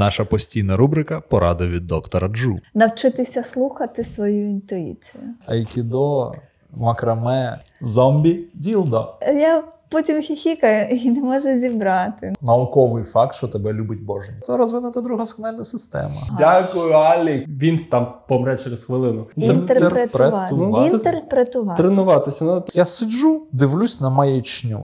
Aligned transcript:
Наша 0.00 0.24
постійна 0.24 0.76
рубрика 0.76 1.20
Порада 1.20 1.66
від 1.66 1.86
доктора 1.86 2.28
Джу. 2.28 2.58
Навчитися 2.74 3.42
слухати 3.42 4.04
свою 4.04 4.50
інтуїцію. 4.50 5.22
Айкідо, 5.46 6.32
макраме, 6.76 7.60
зомбі, 7.80 8.48
ділдо. 8.54 9.14
Я 9.22 9.62
потім 9.88 10.20
хіхікаю 10.20 10.88
і 10.88 11.10
не 11.10 11.20
можу 11.20 11.54
зібрати. 11.54 12.32
Науковий 12.40 13.04
факт, 13.04 13.34
що 13.34 13.48
тебе 13.48 13.72
любить 13.72 14.02
Божий. 14.04 14.34
Це 14.42 14.56
розвинута 14.56 15.00
друга 15.00 15.26
сигнальна 15.26 15.64
система. 15.64 16.14
Дякую, 16.38 16.92
Алі. 16.92 17.46
Він 17.48 17.78
там 17.78 18.12
помре 18.28 18.56
через 18.56 18.84
хвилину. 18.84 19.26
Інтерпретувати. 19.36 20.54
Інтерпретувати. 20.54 20.94
Інтерпретувати. 20.96 21.82
Тренуватися. 21.82 22.44
Ну, 22.44 22.64
Я 22.74 22.84
сиджу, 22.84 23.42
дивлюсь 23.52 24.00
на 24.00 24.10
маячню. 24.10 24.82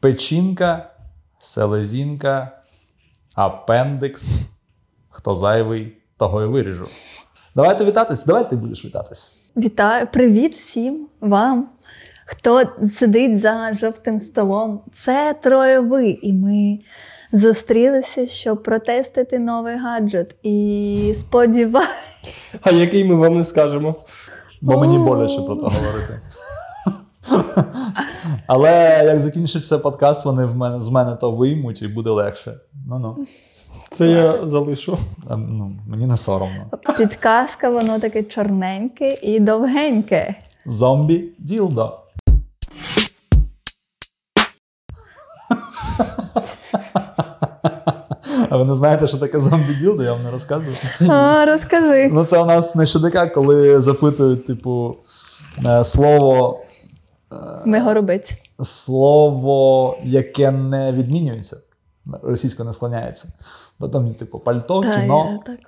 Печінка, 0.00 0.90
селезінка, 1.38 2.60
апендикс. 3.34 4.30
Хто 5.08 5.34
зайвий, 5.34 5.96
того 6.16 6.42
і 6.42 6.46
виріжу. 6.46 6.86
Давайте 7.56 7.84
вітатись, 7.84 8.24
давай 8.24 8.50
ти 8.50 8.56
будеш 8.56 8.84
вітатись. 8.84 9.50
Вітаю, 9.56 10.06
привіт 10.12 10.54
всім 10.54 11.08
вам, 11.20 11.68
хто 12.26 12.62
сидить 12.98 13.40
за 13.40 13.72
жовтим 13.74 14.18
столом. 14.18 14.80
Це 14.92 15.34
троє 15.42 15.80
ви, 15.80 16.10
і 16.10 16.32
ми 16.32 16.78
зустрілися, 17.32 18.26
щоб 18.26 18.62
протестити 18.62 19.38
новий 19.38 19.76
гаджет. 19.76 20.36
І 20.42 21.14
сподіваюся, 21.16 21.92
а 22.60 22.70
який 22.70 23.04
ми 23.04 23.14
вам 23.14 23.36
не 23.36 23.44
скажемо. 23.44 23.94
Бо 24.60 24.78
мені 24.78 24.98
боляче 24.98 25.42
про 25.42 25.56
це 25.56 25.62
говорити. 25.62 26.20
Але 28.46 29.02
як 29.04 29.20
закінчиться 29.20 29.78
подкаст, 29.78 30.24
вони 30.24 30.44
в 30.44 30.56
мене, 30.56 30.80
з 30.80 30.88
мене 30.88 31.14
то 31.16 31.30
виймуть 31.30 31.82
і 31.82 31.88
буде 31.88 32.10
легше. 32.10 32.54
Ну-ну. 32.88 33.16
Це 33.90 34.06
я 34.06 34.46
залишу. 34.46 34.98
Ем, 35.30 35.46
Ну, 35.52 35.72
мені 35.88 36.06
не 36.06 36.16
соромно. 36.16 36.64
підказка, 36.98 37.70
воно 37.70 37.98
таке 37.98 38.22
чорненьке 38.22 39.18
і 39.22 39.40
довгеньке. 39.40 40.34
Зомбі 40.66 41.24
ділдо. 41.38 41.98
А 48.50 48.56
ви 48.56 48.64
не 48.64 48.74
знаєте, 48.74 49.08
що 49.08 49.16
таке 49.18 49.40
зомбі 49.40 49.74
ділдо? 49.74 50.02
Я 50.02 50.12
вам 50.12 50.22
не 50.22 50.30
розказую. 50.30 50.72
А, 51.08 51.44
розкажи. 51.46 52.08
Ну, 52.12 52.24
це 52.24 52.38
у 52.38 52.46
нас 52.46 52.74
не 52.74 52.86
ШДК, 52.86 53.32
коли 53.34 53.80
запитують, 53.80 54.46
типу, 54.46 54.96
е, 55.66 55.84
слово, 55.84 56.60
Ми 57.64 57.80
горобець. 57.80 58.38
слово, 58.62 59.96
яке 60.04 60.50
не 60.50 60.92
відмінюється, 60.92 61.56
російською 62.22 62.66
не 62.66 62.72
склоняється. 62.72 63.28
То 63.80 63.88
там, 63.88 64.14
типу, 64.14 64.38
пальто, 64.38 64.80
Та, 64.80 65.00
кіно. 65.00 65.26
я 65.30 65.38
так. 65.38 65.58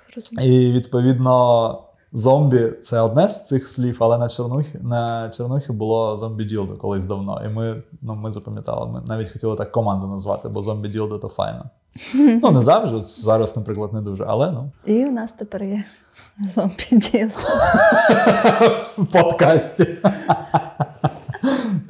І 0.45 0.71
відповідно, 0.71 1.83
зомбі 2.13 2.71
це 2.81 2.99
одне 2.99 3.29
з 3.29 3.47
цих 3.47 3.69
слів, 3.69 3.97
але 3.99 4.17
на 4.17 4.29
Чорнухі, 4.29 4.79
на 4.81 5.29
Чорнухі 5.37 5.71
було 5.71 6.17
зомбі 6.17 6.43
ділдо 6.43 6.73
колись 6.73 7.05
давно. 7.05 7.41
І 7.45 7.49
ми, 7.49 7.83
ну, 8.01 8.15
ми 8.15 8.31
запам'ятали, 8.31 8.91
ми 8.91 9.01
навіть 9.07 9.29
хотіли 9.29 9.55
так 9.55 9.71
команду 9.71 10.07
назвати, 10.07 10.49
бо 10.49 10.61
зомбі 10.61 10.89
ділдо 10.89 11.17
то 11.17 11.27
файно. 11.27 11.65
Ну, 12.15 12.51
не 12.51 12.61
завжди, 12.61 13.03
зараз, 13.03 13.57
наприклад, 13.57 13.93
не 13.93 14.01
дуже, 14.01 14.25
але 14.27 14.51
ну. 14.51 14.71
І 14.85 15.05
у 15.05 15.11
нас 15.11 15.31
тепер 15.31 15.63
є 15.63 15.83
зомбі-діло. 16.39 17.29
В 18.97 19.05
подкасті. 19.05 19.87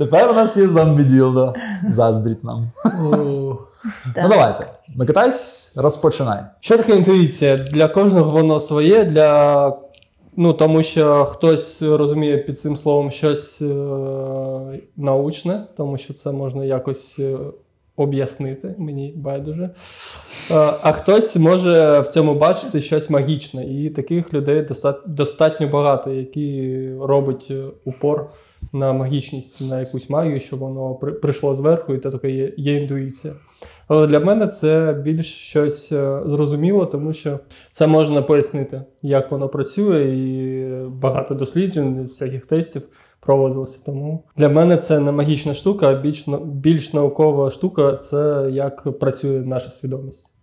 Тепер 0.02 0.30
у 0.30 0.34
нас 0.34 0.58
є 0.58 0.68
зомбі 0.68 1.04
ділдо. 1.04 1.54
Заздріть 1.90 2.44
нам. 2.44 2.72
Ну 2.86 3.58
давайте. 4.16 4.66
Микитайсь, 4.96 5.74
розпочинай. 5.78 6.40
Що 6.60 6.78
таке 6.78 6.96
інтуїція? 6.96 7.58
Для 7.58 7.88
кожного 7.88 8.32
воно 8.32 8.60
своє, 8.60 9.04
для... 9.04 9.78
ну, 10.38 10.54
тому 10.54 10.84
що 10.84 11.26
хтось 11.26 11.82
розуміє 11.82 12.38
під 12.38 12.60
цим 12.60 12.78
словом 12.78 13.12
щось 13.12 13.62
е... 13.62 13.66
научне, 14.98 15.64
тому 15.78 15.98
що 15.98 16.14
це 16.14 16.32
можна 16.32 16.66
якось 16.66 17.20
е... 17.20 17.38
об'яснити, 17.96 18.76
мені 18.78 19.14
байдуже. 19.18 19.64
Е... 19.64 19.70
А 20.84 20.92
хтось 20.92 21.36
може 21.36 22.00
в 22.00 22.08
цьому 22.08 22.36
бачити 22.36 22.82
щось 22.82 23.10
магічне. 23.10 23.66
І 23.66 23.90
таких 23.90 24.34
людей 24.34 24.62
доста... 24.62 24.96
достатньо 25.06 25.68
багато, 25.68 26.12
які 26.12 26.90
роблять 27.02 27.48
е, 27.50 27.64
упор 27.86 28.30
на 28.74 28.94
магічність, 28.94 29.70
на 29.70 29.80
якусь 29.80 30.10
магію, 30.10 30.40
щоб 30.40 30.60
воно 30.60 30.96
при... 30.96 31.12
прийшло 31.12 31.54
зверху, 31.54 31.94
і 31.94 32.00
це 32.00 32.12
таке 32.12 32.30
є, 32.32 32.54
є 32.58 32.82
інтуїція. 32.82 33.34
Але 33.88 34.08
для 34.08 34.20
мене 34.20 34.48
це 34.48 35.02
більш 35.04 35.28
щось 35.28 35.92
е, 35.92 36.22
зрозуміло, 36.26 36.86
тому 36.86 37.14
що 37.14 37.40
це 37.72 37.88
можна 37.88 38.22
пояснити, 38.22 38.82
як 39.02 39.32
воно 39.32 39.50
працює, 39.50 40.04
і 40.04 40.72
багато 40.90 41.36
досліджень, 41.36 42.04
всяких 42.04 42.46
тестів 42.46 42.82
проводилося. 43.20 43.80
Тому 43.86 44.24
для 44.38 44.50
мене 44.50 44.78
це 44.78 45.00
не 45.00 45.12
магічна 45.12 45.54
штука, 45.54 45.90
а 45.90 46.02
більш, 46.02 46.26
більш 46.46 46.94
наукова 46.94 47.52
штука 47.52 47.96
це 47.96 48.50
як 48.52 49.00
працює 49.00 49.40
наша 49.40 49.70
свідомість. 49.70 50.34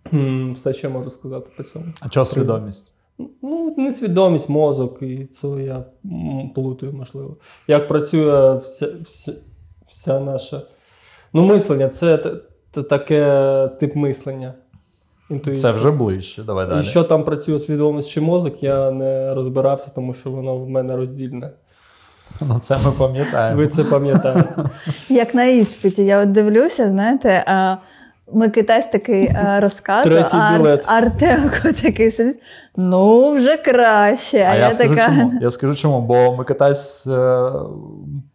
Все 0.54 0.72
ще 0.72 0.88
можу 0.88 1.10
сказати 1.10 1.50
по 1.56 1.62
цьому. 1.62 1.84
А 2.00 2.08
чого 2.08 2.26
свідомість? 2.26 2.97
Ну, 3.42 3.74
несвідомість, 3.78 4.48
мозок, 4.48 4.98
і 5.02 5.24
це 5.24 5.48
я 5.48 5.84
плутаю, 6.54 6.92
можливо. 6.92 7.36
Як 7.68 7.88
працює 7.88 8.54
вся, 8.54 8.88
вся, 9.04 9.32
вся 9.88 10.20
наша. 10.20 10.62
Ну, 11.32 11.44
мислення 11.46 11.88
це 11.88 12.18
т- 12.18 12.30
т- 12.70 12.82
таке 12.82 13.68
тип 13.80 13.96
мислення. 13.96 14.54
Інтуїція. 15.30 15.72
Це 15.72 15.78
вже 15.78 15.90
ближче. 15.90 16.42
Давай 16.42 16.66
далі. 16.68 16.80
І 16.80 16.84
що 16.84 17.04
там 17.04 17.24
працює 17.24 17.58
свідомість 17.58 18.08
чи 18.08 18.20
мозок, 18.20 18.62
я 18.62 18.90
не 18.90 19.34
розбирався, 19.34 19.92
тому 19.94 20.14
що 20.14 20.30
воно 20.30 20.58
в 20.58 20.68
мене 20.68 20.96
роздільне. 20.96 21.50
Ну, 22.40 22.58
це 22.58 22.78
ми 22.84 22.92
пам'ятаємо. 22.98 23.56
Ви 23.56 23.68
це 23.68 23.84
пам'ятаєте. 23.84 24.64
Як 25.08 25.34
на 25.34 25.44
іспиті, 25.44 26.02
я 26.04 26.22
от 26.22 26.32
дивлюся, 26.32 26.88
знаєте, 26.90 27.44
а 27.46 27.76
Микитась 28.32 28.86
такий 28.86 29.28
а, 29.44 29.60
розказує, 29.60 30.28
а 30.30 30.36
Артемко 30.86 31.72
такий 31.82 32.10
сидить. 32.10 32.38
Ну, 32.76 33.32
вже 33.32 33.56
краще. 33.56 34.46
А, 34.48 34.52
А 34.52 34.56
я, 34.56 34.70
скажу 34.70 34.94
така. 34.94 35.06
чому. 35.06 35.32
Я 35.42 35.50
скажу 35.50 35.74
чому, 35.74 36.00
бо 36.00 36.36
Микитась 36.36 37.06
е, 37.06 37.50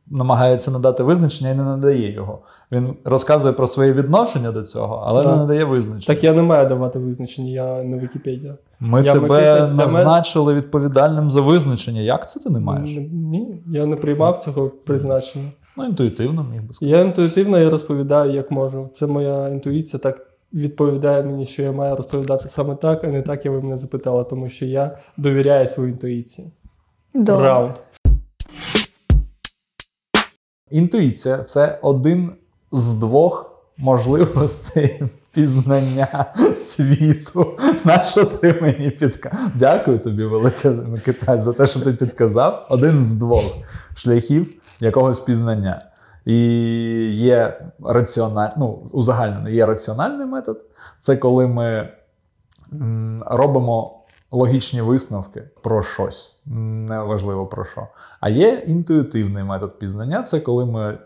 намагається 0.07 0.71
надати 0.71 1.03
визначення 1.03 1.49
і 1.49 1.53
не 1.55 1.63
надає 1.63 2.13
його. 2.13 2.39
Він 2.71 2.95
розказує 3.05 3.53
про 3.53 3.67
своє 3.67 3.93
відношення 3.93 4.51
до 4.51 4.63
цього, 4.63 5.03
але 5.07 5.23
Так. 5.23 5.31
не 5.31 5.37
надає 5.37 5.63
визначення. 5.63 6.15
Так 6.15 6.23
я 6.23 6.33
не 6.33 6.41
маю 6.41 6.67
давати 6.67 6.99
визначення, 6.99 7.49
я 7.49 7.83
не 7.83 7.97
Вікіпедія. 7.97 8.55
Ми 8.79 9.03
я 9.03 9.13
тебе 9.13 9.27
Микита, 9.27 9.67
назначили 9.67 10.53
відповідальним 10.53 11.29
за 11.29 11.41
визначення. 11.41 12.01
Як 12.01 12.29
це 12.29 12.39
ти 12.39 12.49
не 12.49 12.59
маєш? 12.59 12.97
Ні, 13.11 13.61
я 13.67 13.85
не 13.85 13.95
приймав 13.95 14.37
цього 14.37 14.69
призначення. 14.69 15.51
Ну, 15.77 15.85
інтуїтивно 15.85 16.43
міг 16.43 16.63
би 16.63 16.73
сказати. 16.73 16.97
Я 16.97 17.01
інтуїтивно 17.01 17.59
я 17.59 17.69
розповідаю, 17.69 18.31
як 18.31 18.51
можу. 18.51 18.89
Це 18.93 19.07
моя 19.07 19.49
інтуїція 19.49 19.99
так 19.99 20.27
відповідає 20.53 21.23
мені, 21.23 21.45
що 21.45 21.63
я 21.63 21.71
маю 21.71 21.95
розповідати 21.95 22.47
саме 22.47 22.75
так, 22.75 23.03
а 23.03 23.07
не 23.07 23.21
так, 23.21 23.45
як 23.45 23.53
ви 23.53 23.61
мене 23.61 23.77
запитали, 23.77 24.23
тому 24.23 24.49
що 24.49 24.65
я 24.65 24.97
довіряю 25.17 25.67
своїй 25.67 25.91
інтуїції. 25.91 26.51
Добре. 27.13 27.47
Раунд. 27.47 27.73
Інтуїція 30.71 31.37
це 31.37 31.79
один 31.81 32.31
з 32.71 32.93
двох 32.93 33.53
можливостей 33.77 35.03
пізнання 35.31 36.33
світу. 36.55 37.57
На 37.85 38.03
що 38.03 38.25
ти 38.25 38.53
мені 38.61 38.89
підказав? 38.89 39.39
Дякую 39.55 39.99
тобі, 39.99 40.23
велике 40.23 40.69
Микитай, 40.69 41.37
за 41.37 41.53
те, 41.53 41.65
що 41.65 41.79
ти 41.79 41.93
підказав. 41.93 42.67
Один 42.69 43.03
з 43.03 43.13
двох 43.13 43.57
шляхів 43.95 44.53
якогось 44.83 45.19
пізнання. 45.19 45.81
І 46.25 46.37
є 47.11 47.61
раціональ... 47.83 48.49
ну, 48.57 48.89
узагальнено, 48.91 49.49
є 49.49 49.65
раціональний 49.65 50.27
метод. 50.27 50.65
Це 50.99 51.17
коли 51.17 51.47
ми 51.47 51.89
робимо 53.25 53.99
логічні 54.31 54.81
висновки 54.81 55.43
про 55.63 55.83
щось, 55.83 56.39
неважливо 56.45 57.45
про 57.45 57.65
що. 57.65 57.87
А 58.19 58.29
є 58.29 58.63
інтуїтивний 58.67 59.43
метод 59.43 59.79
пізнання 59.79 60.21
це 60.21 60.39
коли 60.39 60.65
ми 60.65 60.97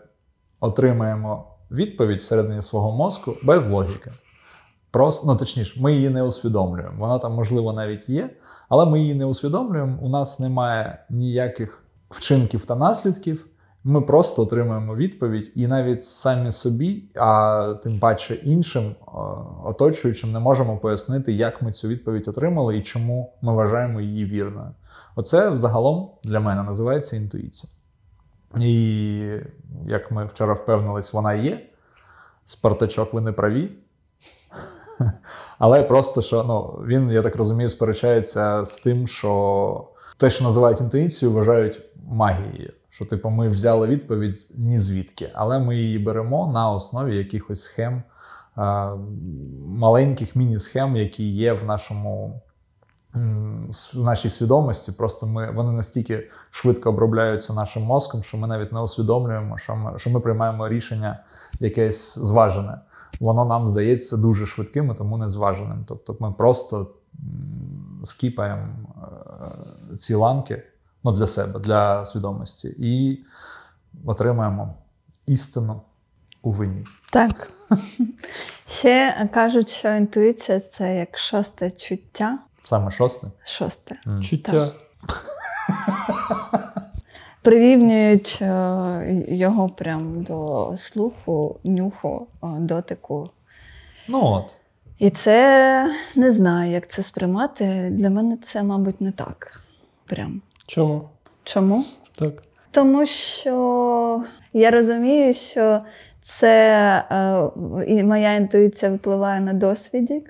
отримаємо 0.60 1.44
відповідь 1.70 2.20
всередині 2.20 2.62
свого 2.62 2.92
мозку 2.92 3.34
без 3.42 3.68
логіки. 3.68 4.12
Просто, 4.90 5.26
ну 5.26 5.36
точніше, 5.36 5.80
ми 5.80 5.92
її 5.92 6.10
не 6.10 6.22
усвідомлюємо. 6.22 6.94
Вона 6.98 7.18
там, 7.18 7.32
можливо, 7.32 7.72
навіть 7.72 8.08
є, 8.08 8.30
але 8.68 8.86
ми 8.86 9.00
її 9.00 9.14
не 9.14 9.24
усвідомлюємо. 9.24 9.98
У 10.02 10.08
нас 10.08 10.40
немає 10.40 11.04
ніяких 11.10 11.82
вчинків 12.10 12.64
та 12.64 12.74
наслідків. 12.74 13.46
Ми 13.88 14.00
просто 14.00 14.42
отримуємо 14.42 14.96
відповідь, 14.96 15.52
і 15.54 15.66
навіть 15.66 16.04
самі 16.04 16.52
собі, 16.52 17.04
а 17.18 17.74
тим 17.82 17.98
паче 17.98 18.34
іншим 18.34 18.84
е, 18.84 19.10
оточуючим, 19.64 20.32
не 20.32 20.38
можемо 20.38 20.76
пояснити, 20.76 21.32
як 21.32 21.62
ми 21.62 21.72
цю 21.72 21.88
відповідь 21.88 22.28
отримали 22.28 22.78
і 22.78 22.82
чому 22.82 23.32
ми 23.42 23.54
вважаємо 23.54 24.00
її 24.00 24.24
вірною. 24.24 24.70
Оце 25.16 25.56
загалом 25.56 26.10
для 26.24 26.40
мене 26.40 26.62
називається 26.62 27.16
інтуїція. 27.16 27.72
І 28.60 29.40
як 29.86 30.10
ми 30.10 30.26
вчора 30.26 30.54
впевнились, 30.54 31.12
вона 31.12 31.34
є. 31.34 31.66
Спартачок, 32.44 33.12
ви 33.12 33.20
не 33.20 33.32
праві. 33.32 33.70
Але 35.58 35.82
просто 35.82 36.22
що 36.22 36.44
ну, 36.44 36.84
він, 36.86 37.10
я 37.10 37.22
так 37.22 37.36
розумію, 37.36 37.68
сперечається 37.68 38.64
з 38.64 38.76
тим, 38.76 39.06
що 39.06 39.88
те, 40.16 40.30
що 40.30 40.44
називають 40.44 40.80
інтуїцією, 40.80 41.38
вважають 41.38 41.80
магією. 42.08 42.72
Що, 42.90 43.04
типу, 43.04 43.30
ми 43.30 43.48
взяли 43.48 43.86
відповідь 43.86 44.36
ні 44.56 44.78
звідки, 44.78 45.30
але 45.34 45.58
ми 45.58 45.76
її 45.76 45.98
беремо 45.98 46.52
на 46.54 46.70
основі 46.70 47.16
якихось 47.16 47.62
схем, 47.62 48.02
е, 48.58 48.90
маленьких 49.66 50.36
міні-схем, 50.36 50.96
які 50.96 51.30
є 51.30 51.52
в 51.52 51.64
нашому. 51.64 52.42
В 53.94 54.02
нашій 54.02 54.30
свідомості 54.30 54.92
просто 54.92 55.26
ми 55.26 55.50
вони 55.50 55.72
настільки 55.72 56.30
швидко 56.50 56.88
обробляються 56.90 57.54
нашим 57.54 57.82
мозком, 57.82 58.22
що 58.22 58.36
ми 58.36 58.48
навіть 58.48 58.72
не 58.72 58.80
усвідомлюємо, 58.80 59.58
що 59.58 59.76
ми, 59.76 59.98
що 59.98 60.10
ми 60.10 60.20
приймаємо 60.20 60.68
рішення 60.68 61.24
якесь 61.60 62.18
зважене. 62.18 62.80
Воно 63.20 63.44
нам 63.44 63.68
здається 63.68 64.16
дуже 64.16 64.46
швидким, 64.46 64.90
і 64.90 64.94
тому 64.94 65.18
незваженим. 65.18 65.84
Тобто 65.88 66.16
ми 66.20 66.32
просто 66.32 66.90
скіпаємо 68.04 68.68
е, 69.92 69.96
ці 69.96 70.14
ланки 70.14 70.62
ну, 71.04 71.12
для 71.12 71.26
себе, 71.26 71.60
для 71.60 72.04
свідомості, 72.04 72.74
і 72.78 73.24
отримаємо 74.04 74.74
істину 75.26 75.80
у 76.42 76.50
вині. 76.50 76.84
Так. 77.12 77.48
Ще 78.68 79.28
кажуть, 79.34 79.68
що 79.68 79.94
інтуїція 79.94 80.60
це 80.60 80.96
як 80.96 81.18
шосте 81.18 81.70
чуття. 81.70 82.38
Саме 82.62 82.90
шосте. 82.90 83.26
Шосте. 83.44 83.96
М. 84.06 84.22
Чуття. 84.22 84.68
Прирівнюють 87.42 88.38
е, 88.42 89.24
його 89.28 89.68
прям 89.68 90.22
до 90.22 90.72
слуху, 90.76 91.60
нюху, 91.64 92.26
е, 92.42 92.46
дотику. 92.46 93.30
Ну 94.08 94.24
от. 94.24 94.56
І 94.98 95.10
це 95.10 95.94
не 96.16 96.30
знаю, 96.30 96.72
як 96.72 96.88
це 96.88 97.02
сприймати. 97.02 97.88
Для 97.92 98.10
мене 98.10 98.36
це, 98.36 98.62
мабуть, 98.62 99.00
не 99.00 99.12
так. 99.12 99.62
Прям. 100.04 100.42
Чому? 100.68 101.08
Чому? 101.44 101.84
Так. 102.18 102.32
Тому 102.70 103.06
що 103.06 104.24
я 104.52 104.70
розумію, 104.70 105.34
що 105.34 105.80
це 106.22 107.04
е, 107.10 107.84
і 107.86 108.02
моя 108.02 108.34
інтуїція 108.34 108.92
впливає 108.92 109.40
на 109.40 109.52
досвіді, 109.52 110.22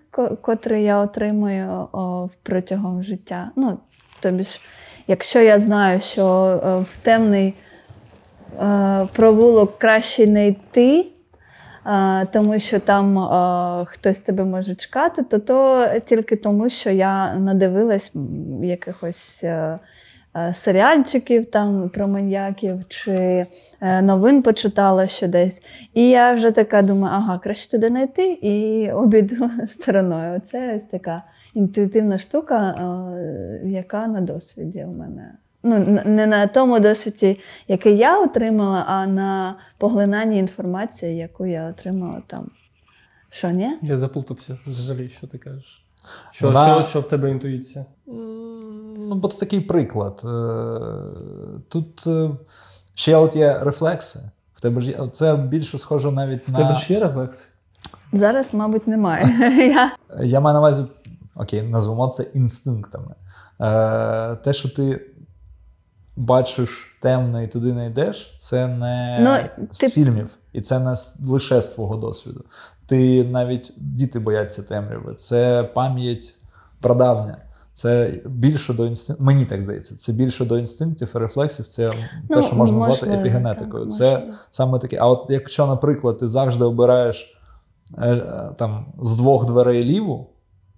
котрий 0.43 0.85
я 0.85 0.99
отримую 0.99 1.89
о, 1.93 2.29
протягом 2.43 3.03
життя. 3.03 3.51
Ну, 3.57 3.79
тобі 4.21 4.43
ж, 4.43 4.61
якщо 5.07 5.41
я 5.41 5.59
знаю, 5.59 6.01
що 6.01 6.25
е, 6.67 6.79
в 6.79 6.97
темний 7.03 7.55
е, 8.61 9.07
провулок 9.13 9.79
краще 9.79 10.27
не 10.27 10.49
йти, 10.49 11.07
е, 11.87 12.27
тому 12.33 12.59
що 12.59 12.81
там 12.81 13.19
е, 13.19 13.85
хтось 13.85 14.19
тебе 14.19 14.45
може 14.45 14.75
чекати, 14.75 15.23
то 15.23 15.39
то 15.39 15.89
тільки 16.05 16.37
тому, 16.37 16.69
що 16.69 16.91
я 16.91 17.35
надивилась 17.35 18.13
якихось. 18.63 19.41
е, 19.45 19.79
Серіальчиків 20.55 21.51
там 21.51 21.89
про 21.89 22.09
маньяків 22.09 22.89
чи 22.89 23.47
е, 23.81 24.03
новин 24.03 24.43
почитала 24.43 25.07
що 25.07 25.29
десь. 25.29 25.63
І 25.95 26.09
я 26.09 26.35
вже 26.35 26.51
така 26.51 26.83
думаю, 26.83 27.15
ага, 27.17 27.39
краще 27.39 27.71
туди 27.71 27.91
не 27.91 28.03
йти 28.03 28.33
і 28.33 28.91
обійду 28.93 29.51
стороною. 29.67 30.41
Це 30.41 30.77
ось 30.77 30.85
така 30.85 31.23
інтуїтивна 31.55 32.19
штука, 32.19 32.71
е, 32.71 33.69
яка 33.69 34.07
на 34.07 34.21
досвіді 34.21 34.85
у 34.85 34.93
мене. 34.93 35.35
Ну, 35.63 36.01
не 36.05 36.27
на 36.27 36.47
тому 36.47 36.81
досвіді, 36.81 37.41
який 37.69 37.97
я 37.97 38.23
отримала, 38.23 38.85
а 38.89 39.07
на 39.07 39.57
поглинанні 39.79 40.39
інформації, 40.39 41.17
яку 41.17 41.47
я 41.47 41.69
отримала 41.69 42.23
там. 42.27 42.51
Що, 43.31 43.51
ні? 43.51 43.71
Я 43.83 43.99
заплутався 43.99 44.59
взагалі, 44.67 45.09
що 45.09 45.27
ти 45.27 45.39
кажеш. 45.39 45.85
Що, 46.31 46.47
Вона- 46.47 46.75
що, 46.75 46.91
що 46.91 47.01
в 47.01 47.09
тебе 47.09 47.31
інтуїція? 47.31 47.85
Ну, 49.09 49.15
бо 49.15 49.29
це 49.29 49.39
такий 49.39 49.61
приклад. 49.61 50.23
Е, 50.25 50.79
Тут 51.69 52.07
е, 52.07 52.31
ще 52.95 53.17
от 53.17 53.37
є 53.37 53.59
рефлекси. 53.63 54.21
В 54.55 54.61
тебе 54.61 54.81
ж 54.81 54.89
є- 54.91 55.09
це 55.13 55.37
більше 55.37 55.79
схоже 55.79 56.11
навіть 56.13 56.49
В 56.49 56.53
на. 56.53 56.59
тебе 56.59 56.77
ще 56.79 57.01
рефлекс? 57.01 57.49
Зараз, 58.13 58.55
мабуть, 58.55 58.87
немає. 58.87 59.25
Я 59.75 59.93
Я 60.25 60.41
маю 60.41 60.55
на 60.55 60.59
увазі, 60.61 60.83
окей, 61.37 61.63
назвемо 61.63 62.09
це 62.09 62.23
інстинктами. 62.35 63.15
Е, 63.61 64.37
те, 64.37 64.53
що 64.53 64.69
ти 64.69 65.07
бачиш 66.17 66.99
темне 67.03 67.45
і 67.45 67.49
туди 67.49 67.73
не 67.73 67.87
йдеш, 67.87 68.35
це 68.37 68.69
не 68.69 69.19
Ну, 69.21 69.67
з 69.73 69.79
ти- 69.79 69.91
фільмів, 69.91 70.31
і 70.53 70.61
це 70.61 70.79
не 70.79 70.95
лише 71.27 71.63
з 71.63 71.69
твого 71.69 71.97
досвіду. 71.97 72.45
Ти 72.87 73.25
навіть 73.25 73.73
діти 73.77 74.19
бояться 74.19 74.63
темряви. 74.63 75.15
Це 75.15 75.71
пам'ять 75.75 76.35
прадавня. 76.81 77.37
Це 77.79 78.21
більше 78.27 78.73
до 78.75 78.87
інстинктів. 78.87 79.27
Мені 79.27 79.45
так 79.45 79.63
здається, 79.63 79.97
це 79.97 80.13
більше 80.13 80.45
до 80.45 80.59
інстинктів 80.59 81.13
і 81.15 81.19
рефлексів. 81.19 81.67
Це 81.67 81.91
те, 81.91 81.97
Ну, 82.31 82.43
що 82.43 82.57
можна 82.57 82.79
назвати 82.79 83.01
можливо, 83.07 83.21
епігенетикою. 83.21 83.85
так, 83.85 83.93
це 83.93 84.11
можливо. 84.13 84.35
саме 84.51 84.79
таке. 84.79 84.97
А 85.01 85.07
от 85.07 85.27
якщо, 85.29 85.67
наприклад, 85.67 86.19
ти 86.19 86.29
завжди 86.29 86.65
обираєш 86.65 87.39
е, 87.99 88.09
е, 88.09 88.51
там 88.57 88.87
з 89.03 89.17
двох 89.17 89.47
дверей 89.47 89.85
ліву. 89.85 90.27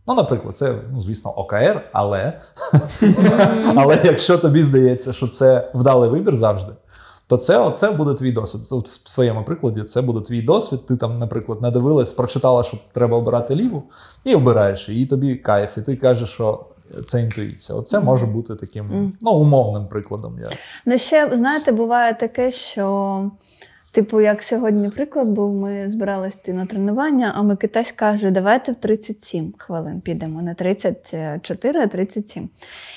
Ну, 0.07 0.15
наприклад, 0.15 0.57
це, 0.57 0.75
ну, 0.93 1.01
звісно, 1.01 1.31
ОКР, 1.31 1.89
але, 1.93 2.41
але 3.77 4.01
якщо 4.05 4.39
тобі 4.39 4.63
здається, 4.63 5.13
що 5.13 5.29
це 5.29 5.71
вдалий 5.75 6.11
вибір 6.11 6.37
завжди, 6.37 6.73
то 7.27 7.37
це 7.37 7.59
оце 7.59 7.91
буде 7.91 8.15
твій 8.15 8.33
досвід. 8.33 8.67
Це 8.67 8.75
от 8.75 8.89
в 8.89 9.15
твоєму 9.15 9.45
прикладі 9.45 9.83
це 9.83 10.03
буде 10.03 10.21
твій 10.21 10.43
досвід. 10.43 10.87
Ти 10.87 10.97
там, 10.97 11.19
наприклад, 11.19 11.63
надивилась, 11.63 12.13
прочитала, 12.13 12.63
що 12.63 12.79
треба 12.93 13.17
обирати 13.17 13.55
ліву, 13.55 13.83
і 14.25 14.35
обираєш 14.35 14.89
її, 14.89 15.03
і 15.03 15.07
тобі 15.07 15.37
кайф, 15.37 15.79
і 15.79 15.83
ти 15.83 15.97
кажеш, 15.97 16.29
що 16.29 16.67
це 17.05 17.21
інтуїція. 17.21 17.79
Оце 17.79 18.01
може 18.01 18.27
бути 18.27 18.55
таким 18.55 19.13
ну, 19.21 19.31
умовним 19.31 19.89
прикладом. 19.89 20.39
Я. 20.39 20.51
Ну, 20.87 20.99
ще, 20.99 21.37
знаєте, 21.37 21.73
буває 21.73 22.15
таке, 22.15 22.51
що, 22.51 23.31
типу, 23.93 24.21
як 24.21 24.43
сьогодні 24.43 24.89
приклад 24.89 25.29
був, 25.29 25.55
ми 25.55 25.89
збиралися 25.89 26.39
йти 26.43 26.53
на 26.53 26.67
тренування, 26.67 27.33
а 27.37 27.43
Микитась 27.43 27.93
каже, 27.93 28.31
давайте 28.31 28.73
в 28.73 28.75
37 28.75 29.55
хвилин 29.59 30.01
підемо, 30.01 30.43
не 30.43 30.55
34, 30.55 31.81
а 31.81 31.87
37. 31.87 32.49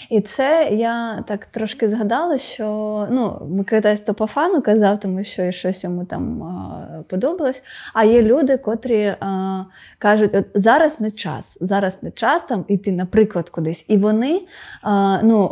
І 0.09 0.21
це 0.21 0.69
я 0.71 1.23
так 1.27 1.45
трошки 1.45 1.89
згадала, 1.89 2.37
що 2.37 2.67
ну, 3.11 3.47
Микитась 3.49 3.99
то 3.99 4.13
по 4.13 4.27
фану 4.27 4.61
казав, 4.61 4.99
тому 4.99 5.23
що 5.23 5.51
щось 5.51 5.83
йому 5.83 6.05
там 6.05 6.43
а, 6.43 7.03
подобалось. 7.09 7.63
А 7.93 8.03
є 8.03 8.23
люди, 8.23 8.57
котрі 8.57 9.15
а, 9.19 9.63
кажуть, 9.97 10.35
от 10.35 10.45
зараз 10.53 10.99
не 10.99 11.11
час, 11.11 11.57
зараз 11.61 12.03
не 12.03 12.11
час 12.11 12.43
там 12.43 12.65
іти, 12.67 12.91
наприклад, 12.91 13.49
кудись. 13.49 13.85
І 13.87 13.97
вони, 13.97 14.41
а, 14.81 15.19
ну. 15.23 15.51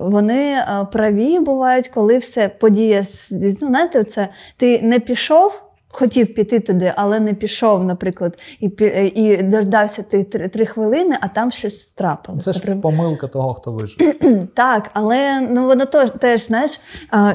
Вони 0.00 0.52
е, 0.52 0.86
праві 0.92 1.38
бувають, 1.38 1.88
коли 1.88 2.18
все 2.18 2.48
подія 2.48 3.02
ну, 3.30 3.50
знаєте, 3.50 4.04
це 4.04 4.28
ти 4.56 4.82
не 4.82 5.00
пішов. 5.00 5.52
Хотів 5.92 6.34
піти 6.34 6.60
туди, 6.60 6.92
але 6.96 7.20
не 7.20 7.34
пішов, 7.34 7.84
наприклад, 7.84 8.38
і 8.60 8.70
е, 8.80 9.06
і 9.06 9.42
дождався 9.42 10.02
ти 10.02 10.24
три, 10.24 10.48
три 10.48 10.66
хвилини, 10.66 11.16
а 11.20 11.28
там 11.28 11.50
щось 11.50 11.86
трапилось. 11.86 12.44
Це 12.44 12.52
ж 12.52 12.74
помилка 12.74 13.26
того, 13.26 13.54
хто 13.54 13.72
вижив. 13.72 14.14
так, 14.54 14.90
але 14.92 15.40
ну 15.40 15.66
воно 15.66 15.86
теж, 15.86 16.10
теж 16.10 16.46
знаєш, 16.46 16.80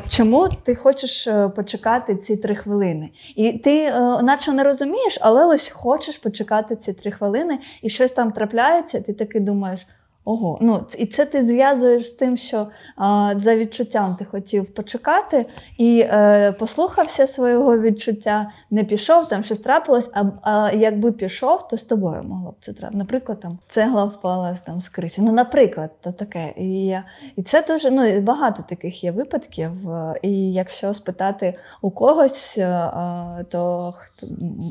чому 0.10 0.48
ти 0.64 0.76
хочеш 0.76 1.28
е, 1.28 1.50
почекати 1.50 2.16
ці 2.16 2.38
три 2.38 2.56
хвилини? 2.56 3.10
І 3.36 3.52
ти 3.54 3.92
наче 4.24 4.52
не 4.52 4.64
розумієш, 4.64 5.18
але 5.22 5.46
ось 5.46 5.70
хочеш 5.70 6.18
почекати 6.18 6.76
ці 6.76 6.94
три 6.94 7.12
хвилини, 7.12 7.60
і 7.82 7.90
щось 7.90 8.12
там 8.12 8.32
трапляється, 8.32 9.02
ти 9.02 9.14
таки 9.14 9.40
думаєш. 9.40 9.88
Ого, 10.28 10.58
ну 10.62 10.86
і 10.98 11.06
це 11.06 11.26
ти 11.26 11.46
зв'язуєш 11.46 12.06
з 12.06 12.12
тим, 12.12 12.38
що 12.38 12.68
а, 12.96 13.34
за 13.38 13.56
відчуттям 13.56 14.16
ти 14.20 14.26
хотів 14.26 14.74
почекати, 14.74 15.46
і 15.78 16.00
е, 16.00 16.52
послухався 16.52 17.28
свого 17.28 17.80
відчуття, 17.80 18.52
не 18.72 18.84
пішов, 18.84 19.28
там 19.28 19.44
щось 19.44 19.60
трапилось. 19.60 20.12
А, 20.14 20.24
а 20.42 20.72
якби 20.72 21.12
пішов, 21.12 21.68
то 21.68 21.78
з 21.78 21.84
тобою 21.84 22.24
могло 22.24 22.52
б 22.52 22.56
це 22.60 22.74
трапити. 22.74 22.98
Наприклад, 22.98 23.40
там 23.40 23.60
цегла 23.68 24.06
впала 24.06 24.58
там 24.66 24.80
з 24.80 24.90
криші. 24.90 25.22
Ну, 25.22 25.32
наприклад, 25.32 25.92
то 26.02 26.12
таке. 26.12 26.54
І, 26.58 26.98
і 27.36 27.44
це 27.44 27.66
дуже 27.68 27.92
ну 27.92 28.22
багато 28.22 28.64
таких 28.70 29.04
є 29.04 29.12
випадків. 29.12 29.90
Е, 29.90 30.20
І 30.22 30.54
якщо 30.54 30.94
спитати 30.94 31.58
у 31.82 31.92
когось, 31.92 32.58
е, 32.58 32.62
е, 32.62 33.46
то 33.50 33.94
хто 33.98 34.28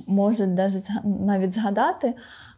може 0.07 0.47
навіть 1.05 1.53
згадати. 1.53 2.15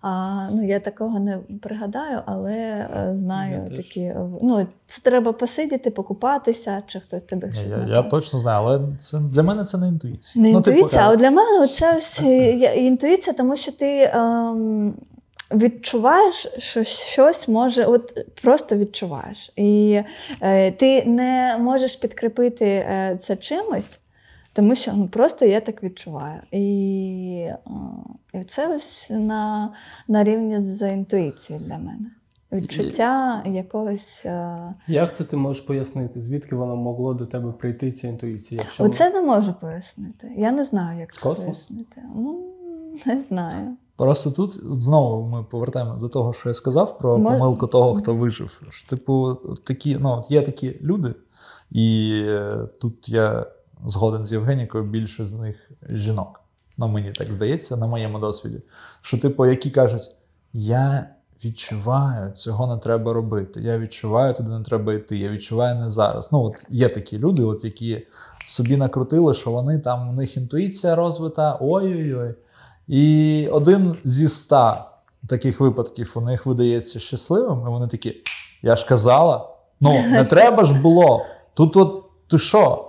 А, 0.08 0.48
ну, 0.52 0.62
я 0.66 0.80
такого 0.80 1.18
не 1.18 1.38
пригадаю, 1.62 2.20
але 2.26 2.52
е, 2.52 3.08
знаю 3.14 3.66
Я 3.70 3.76
такі. 3.76 4.12
Ну, 4.42 4.66
це 4.86 5.00
треба 5.02 5.32
посидіти, 5.32 5.90
покупатися, 5.90 6.82
чи 6.86 7.00
хтось 7.00 7.22
тебе 7.22 7.52
щось 7.52 7.70
Я, 7.70 7.94
я 7.96 8.02
точно 8.02 8.38
знаю, 8.38 8.64
але 8.66 8.80
це 8.98 9.18
для 9.18 9.42
мене 9.42 9.64
це 9.64 9.78
не 9.78 9.88
інтуїція. 9.88 10.42
Не 10.44 10.52
Ну, 10.52 10.60
типу, 10.60 10.76
інтуїція, 10.76 11.02
я- 11.02 11.08
а 11.10 11.16
для 11.16 11.30
мене 11.30 11.68
це 11.68 11.96
ось 11.96 12.22
е, 12.22 12.50
інтуїція, 12.76 13.34
тому 13.36 13.56
що 13.56 13.72
ти 13.72 14.10
ем, 14.14 14.94
відчуваєш, 15.54 16.46
що 16.58 16.84
щось 16.84 17.48
може, 17.48 17.84
от 17.84 18.18
просто 18.42 18.76
відчуваєш. 18.76 19.52
І 19.56 20.00
е, 20.40 20.70
ти 20.70 21.04
не 21.04 21.56
можеш 21.60 21.96
підкріпити 21.96 22.64
е, 22.64 23.16
це 23.18 23.36
чимось, 23.36 24.00
тому 24.56 24.74
що 24.74 24.92
ну, 24.96 25.08
просто 25.08 25.44
я 25.44 25.60
так 25.60 25.82
відчуваю. 25.82 26.40
І, 26.52 26.60
і 28.34 28.44
це 28.46 28.76
ось 28.76 29.10
на, 29.10 29.72
на 30.08 30.24
рівні 30.24 30.60
з 30.60 30.92
інтуїцією 30.92 31.64
для 31.64 31.78
мене. 31.78 32.10
Відчуття 32.52 33.42
якогось. 33.46 34.26
Як 34.88 35.16
це 35.16 35.24
ти 35.24 35.36
можеш 35.36 35.62
пояснити? 35.62 36.20
Звідки 36.20 36.56
воно 36.56 36.76
могло 36.76 37.14
до 37.14 37.26
тебе 37.26 37.52
прийти 37.52 37.92
ця 37.92 38.08
інтуїція? 38.08 38.60
Якщо 38.60 38.84
Оце 38.84 39.10
не 39.10 39.22
можу 39.22 39.54
пояснити. 39.60 40.32
Я 40.36 40.52
не 40.52 40.64
знаю, 40.64 41.00
як 41.00 41.14
це 41.14 41.20
Космос? 41.20 41.44
пояснити. 41.44 42.02
Ну, 42.14 42.44
не 43.06 43.20
знаю. 43.20 43.76
Просто 43.96 44.30
тут 44.30 44.52
знову 44.80 45.28
ми 45.28 45.44
повертаємо 45.44 45.94
до 45.94 46.08
того, 46.08 46.32
що 46.32 46.48
я 46.48 46.54
сказав 46.54 46.98
про 46.98 47.18
Мож- 47.18 47.32
помилку 47.32 47.66
того, 47.66 47.94
хто 47.94 48.14
вижив. 48.14 48.62
Типу, 48.88 49.34
такі, 49.64 49.96
ну, 50.00 50.10
от 50.10 50.30
є 50.30 50.42
такі 50.42 50.78
люди, 50.82 51.14
і 51.70 52.12
е, 52.26 52.68
тут 52.80 53.08
я 53.08 53.46
згоден 53.86 54.24
з 54.24 54.32
Євгенікою, 54.32 54.84
більше 54.84 55.24
з 55.24 55.34
них 55.34 55.70
жінок. 55.90 56.40
Ну, 56.78 56.88
мені 56.88 57.12
так 57.12 57.32
здається, 57.32 57.76
на 57.76 57.86
моєму 57.86 58.18
досвіді. 58.18 58.62
Що, 59.00 59.18
типу, 59.18 59.46
які 59.46 59.70
кажуть, 59.70 60.10
я 60.52 61.08
відчуваю, 61.44 62.30
цього 62.30 62.74
не 62.74 62.80
треба 62.80 63.12
робити. 63.12 63.60
Я 63.60 63.78
відчуваю, 63.78 64.34
туди 64.34 64.50
не 64.50 64.64
треба 64.64 64.94
йти. 64.94 65.16
Я 65.16 65.28
відчуваю 65.28 65.74
не 65.74 65.88
зараз. 65.88 66.32
Ну, 66.32 66.42
от 66.42 66.54
є 66.68 66.88
такі 66.88 67.18
люди, 67.18 67.42
от 67.42 67.64
які 67.64 68.06
собі 68.46 68.76
накрутили, 68.76 69.34
що 69.34 69.50
вони 69.50 69.78
там, 69.78 70.08
у 70.08 70.12
них 70.12 70.36
інтуїція 70.36 70.94
розвита, 70.94 71.58
ой-ой-ой. 71.60 72.34
І 72.88 73.48
один 73.52 73.96
зі 74.04 74.24
ста 74.24 74.90
таких 75.28 75.60
випадків 75.60 76.12
у 76.16 76.20
них 76.20 76.46
видається 76.46 76.98
щасливим, 76.98 77.60
і 77.60 77.70
вони 77.70 77.88
такі: 77.88 78.22
я 78.62 78.76
ж 78.76 78.86
казала, 78.86 79.48
ну 79.80 79.92
не 79.92 80.24
треба 80.30 80.64
ж 80.64 80.80
було. 80.80 81.22
Тут 81.54 81.76
от 81.76 82.04
ти 82.28 82.38
що? 82.38 82.85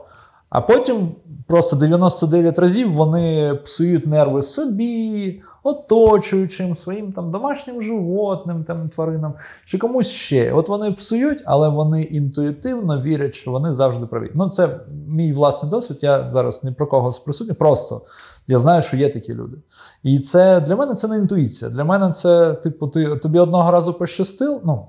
А 0.50 0.62
потім 0.62 1.12
просто 1.48 1.76
99 1.76 2.60
разів 2.60 2.92
вони 2.92 3.56
псують 3.64 4.08
нерви 4.08 4.42
собі, 4.42 5.42
оточуючим, 5.64 6.76
своїм 6.76 7.12
там 7.12 7.32
домашнім 7.32 7.82
животним, 7.82 8.64
там, 8.64 8.90
тваринам 8.90 9.34
чи 9.66 9.78
комусь 9.78 10.08
ще. 10.08 10.54
От 10.54 10.70
вони 10.70 10.92
псують, 10.92 11.42
але 11.46 11.70
вони 11.70 12.02
інтуїтивно 12.02 13.02
вірять, 13.02 13.36
що 13.36 13.52
вони 13.52 13.74
завжди 13.74 14.06
праві. 14.06 14.32
Ну, 14.34 14.50
це 14.50 14.80
мій 15.08 15.34
власний 15.34 15.72
досвід. 15.72 15.98
Я 16.02 16.32
зараз 16.32 16.64
ні 16.64 16.72
про 16.72 16.88
кого 16.88 17.12
з 17.12 17.20
присутніх, 17.20 17.58
просто 17.58 18.02
я 18.48 18.58
знаю, 18.58 18.84
що 18.84 18.98
є 18.98 19.14
такі 19.14 19.34
люди. 19.34 19.58
І 20.04 20.20
це 20.20 20.62
для 20.62 20.76
мене 20.76 20.94
це 20.94 21.08
не 21.08 21.18
інтуїція. 21.18 21.72
Для 21.72 21.84
мене 21.84 22.10
це, 22.10 22.54
типу, 22.54 22.88
ти 22.88 23.16
тобі 23.16 23.40
одного 23.40 23.72
разу 23.72 23.94
пощастило. 23.94 24.62
Ну, 24.66 24.88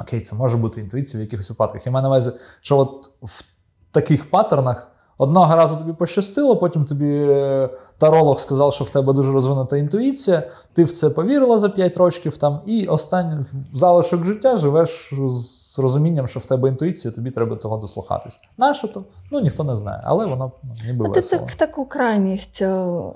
окей, 0.00 0.20
це 0.20 0.36
може 0.36 0.56
бути 0.56 0.80
інтуїція 0.80 1.20
в 1.20 1.24
якихось 1.24 1.50
випадках. 1.50 1.86
Я 1.86 1.92
маю 1.92 2.02
на 2.02 2.08
увазі, 2.08 2.30
що 2.60 2.78
от 2.78 3.10
в 3.22 3.44
таких 3.90 4.30
паттернах. 4.30 4.91
Одного 5.22 5.56
разу 5.56 5.76
тобі 5.76 5.92
пощастило, 5.92 6.56
потім 6.56 6.84
тобі 6.84 7.26
е, 7.30 7.68
таролог 7.98 8.40
сказав, 8.40 8.72
що 8.72 8.84
в 8.84 8.90
тебе 8.90 9.12
дуже 9.12 9.32
розвинута 9.32 9.76
інтуїція, 9.76 10.42
ти 10.74 10.84
в 10.84 10.92
це 10.92 11.10
повірила 11.10 11.58
за 11.58 11.68
5 11.68 11.96
років 11.96 12.36
там, 12.36 12.60
і 12.66 12.86
останній 12.86 13.44
залишок 13.72 14.24
життя 14.24 14.56
живеш 14.56 15.14
з 15.28 15.78
розумінням, 15.78 16.28
що 16.28 16.40
в 16.40 16.44
тебе 16.44 16.68
інтуїція, 16.68 17.14
тобі 17.14 17.30
треба 17.30 17.56
того 17.56 17.76
дослухатись. 17.76 18.40
Нащо 18.58 18.88
то? 18.88 19.04
Ну 19.30 19.40
ніхто 19.40 19.64
не 19.64 19.76
знає, 19.76 20.00
але 20.04 20.26
воно 20.26 20.52
ну, 20.62 20.70
ніби 20.86 21.04
ти 21.04 21.10
весело. 21.10 21.40
так 21.42 21.50
в 21.50 21.54
таку 21.54 21.84
крайність. 21.86 22.62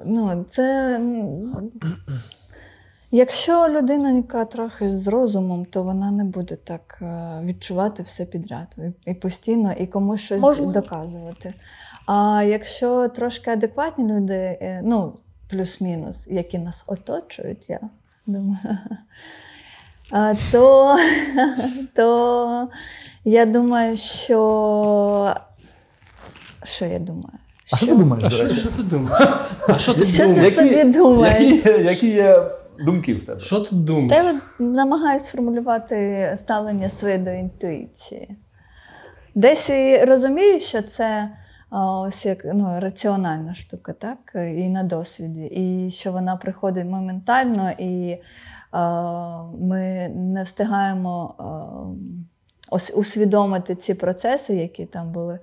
Ну, 0.04 0.44
це. 0.48 1.00
Якщо 3.10 3.68
людина, 3.68 4.12
яка 4.12 4.44
трохи 4.44 4.96
з 4.96 5.08
розумом, 5.08 5.64
то 5.64 5.82
вона 5.82 6.10
не 6.10 6.24
буде 6.24 6.56
так 6.56 6.98
е, 7.02 7.40
відчувати 7.44 8.02
все 8.02 8.24
підряд 8.24 8.76
і 9.06 9.14
постійно, 9.14 9.72
і 9.72 9.86
комусь 9.86 10.20
щось 10.20 10.42
Можливо. 10.42 10.72
доказувати. 10.72 11.54
А 12.06 12.42
якщо 12.42 13.08
трошки 13.08 13.50
адекватні 13.50 14.04
люди, 14.14 14.34
е, 14.34 14.80
ну, 14.84 15.12
плюс-мінус, 15.50 16.26
які 16.30 16.58
нас 16.58 16.84
оточують, 16.86 17.68
я 17.68 17.80
думаю, 18.26 18.58
то, 20.52 20.96
то 21.94 22.68
я 23.24 23.46
думаю, 23.46 23.96
що. 23.96 25.34
Що 26.64 26.84
я 26.84 26.98
думаю? 26.98 27.38
А 27.72 27.76
що 27.76 27.86
ти 27.86 27.94
думаєш, 27.94 28.24
А 28.24 28.30
що, 28.30 28.48
що 28.48 28.68
ти 28.68 28.82
думаєш? 28.82 29.28
А 29.68 29.78
що 29.78 29.94
ти 29.94 30.06
Що 30.06 30.22
ти 30.22 30.28
думаєш? 30.28 30.54
собі 30.54 30.84
думаєш? 30.84 31.66
Які, 31.66 31.84
які 31.84 32.08
є 32.08 32.42
думки 32.78 33.14
в 33.14 33.24
тебе? 33.24 33.40
Що 33.40 33.60
ти 33.60 33.76
думаєш? 33.76 34.24
я 34.24 34.40
намагаюся 34.66 35.26
сформулювати 35.26 36.34
ставлення 36.38 36.90
своє 36.90 37.18
до 37.18 37.30
інтуїції. 37.30 38.36
Десь 39.34 39.70
і 39.70 40.04
розумію, 40.04 40.60
що 40.60 40.82
це 40.82 41.30
ось 41.70 42.26
як 42.26 42.44
ну, 42.44 42.80
раціональна 42.80 43.54
штука, 43.54 43.92
так? 43.92 44.32
І 44.34 44.68
на 44.68 44.82
досвіді, 44.82 45.44
і 45.44 45.90
що 45.90 46.12
вона 46.12 46.36
приходить 46.36 46.86
моментально, 46.86 47.70
і 47.78 48.22
ми 49.58 50.08
не 50.08 50.42
встигаємо 50.42 51.34
ось 52.70 52.92
усвідомити 52.96 53.74
ці 53.74 53.94
процеси, 53.94 54.54
які 54.54 54.86
там 54.86 55.12
були. 55.12 55.38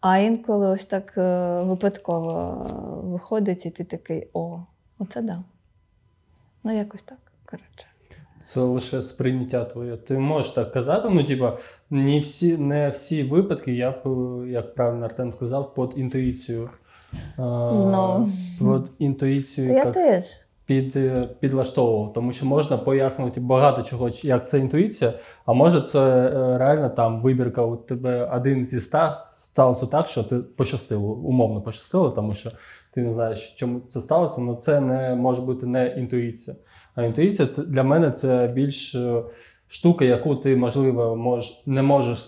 А 0.00 0.18
інколи 0.18 0.66
ось 0.66 0.84
так 0.84 1.14
е, 1.18 1.62
випадково 1.62 2.66
виходить, 3.04 3.66
і 3.66 3.70
ти 3.70 3.84
такий: 3.84 4.30
о, 4.32 4.60
оце 4.98 5.22
да. 5.22 5.42
Ну, 6.64 6.76
якось 6.76 7.02
так. 7.02 7.18
Коротше. 7.44 7.87
Це 8.48 8.60
лише 8.60 9.02
сприйняття 9.02 9.64
твоє. 9.64 9.96
Ти 9.96 10.18
можеш 10.18 10.50
так 10.50 10.72
казати, 10.72 11.08
ну 11.10 11.24
типа, 11.24 11.58
не 11.90 12.20
всі, 12.20 12.56
не 12.56 12.88
всі 12.88 13.22
випадки, 13.22 13.74
я 13.74 13.90
б, 13.90 13.98
як 14.48 14.74
правильно 14.74 15.04
Артем 15.04 15.32
сказав, 15.32 15.74
під 15.74 15.98
інтуїцію. 15.98 16.70
Знову. 17.72 18.28
Під 18.58 18.92
інтуїцію 18.98 19.72
я 19.72 19.84
теж. 19.84 20.24
під, 20.66 20.96
е, 20.96 21.28
підлаштовував, 21.40 22.12
тому 22.12 22.32
що 22.32 22.46
можна 22.46 22.76
пояснювати 22.76 23.40
багато 23.40 23.82
чого, 23.82 24.08
як 24.22 24.48
це 24.48 24.58
інтуїція, 24.58 25.12
а 25.46 25.52
може 25.52 25.80
це 25.80 26.00
е, 26.00 26.58
реально 26.58 26.88
там 26.88 27.22
вибірка 27.22 27.62
у 27.62 27.76
тебе 27.76 28.30
один 28.34 28.64
зі 28.64 28.76
ста 28.76 29.30
сталося 29.34 29.86
так, 29.86 30.08
що 30.08 30.24
ти 30.24 30.36
пощастило, 30.36 31.08
умовно 31.08 31.62
пощастило, 31.62 32.10
тому 32.10 32.34
що 32.34 32.50
ти 32.94 33.00
не 33.00 33.14
знаєш, 33.14 33.54
чому 33.56 33.80
це 33.80 34.00
сталося, 34.00 34.40
але 34.40 34.56
це 34.56 34.80
не 34.80 35.14
може 35.14 35.42
бути 35.42 35.66
не 35.66 35.86
інтуїція. 35.86 36.56
А 36.98 37.02
інтуїція 37.04 37.48
для 37.66 37.82
мене 37.82 38.10
це 38.10 38.50
більш 38.54 38.94
е, 38.94 39.22
штука, 39.68 40.04
яку 40.04 40.36
ти, 40.36 40.56
можливо, 40.56 41.16
мож, 41.16 41.62
не 41.66 41.82
можеш 41.82 42.18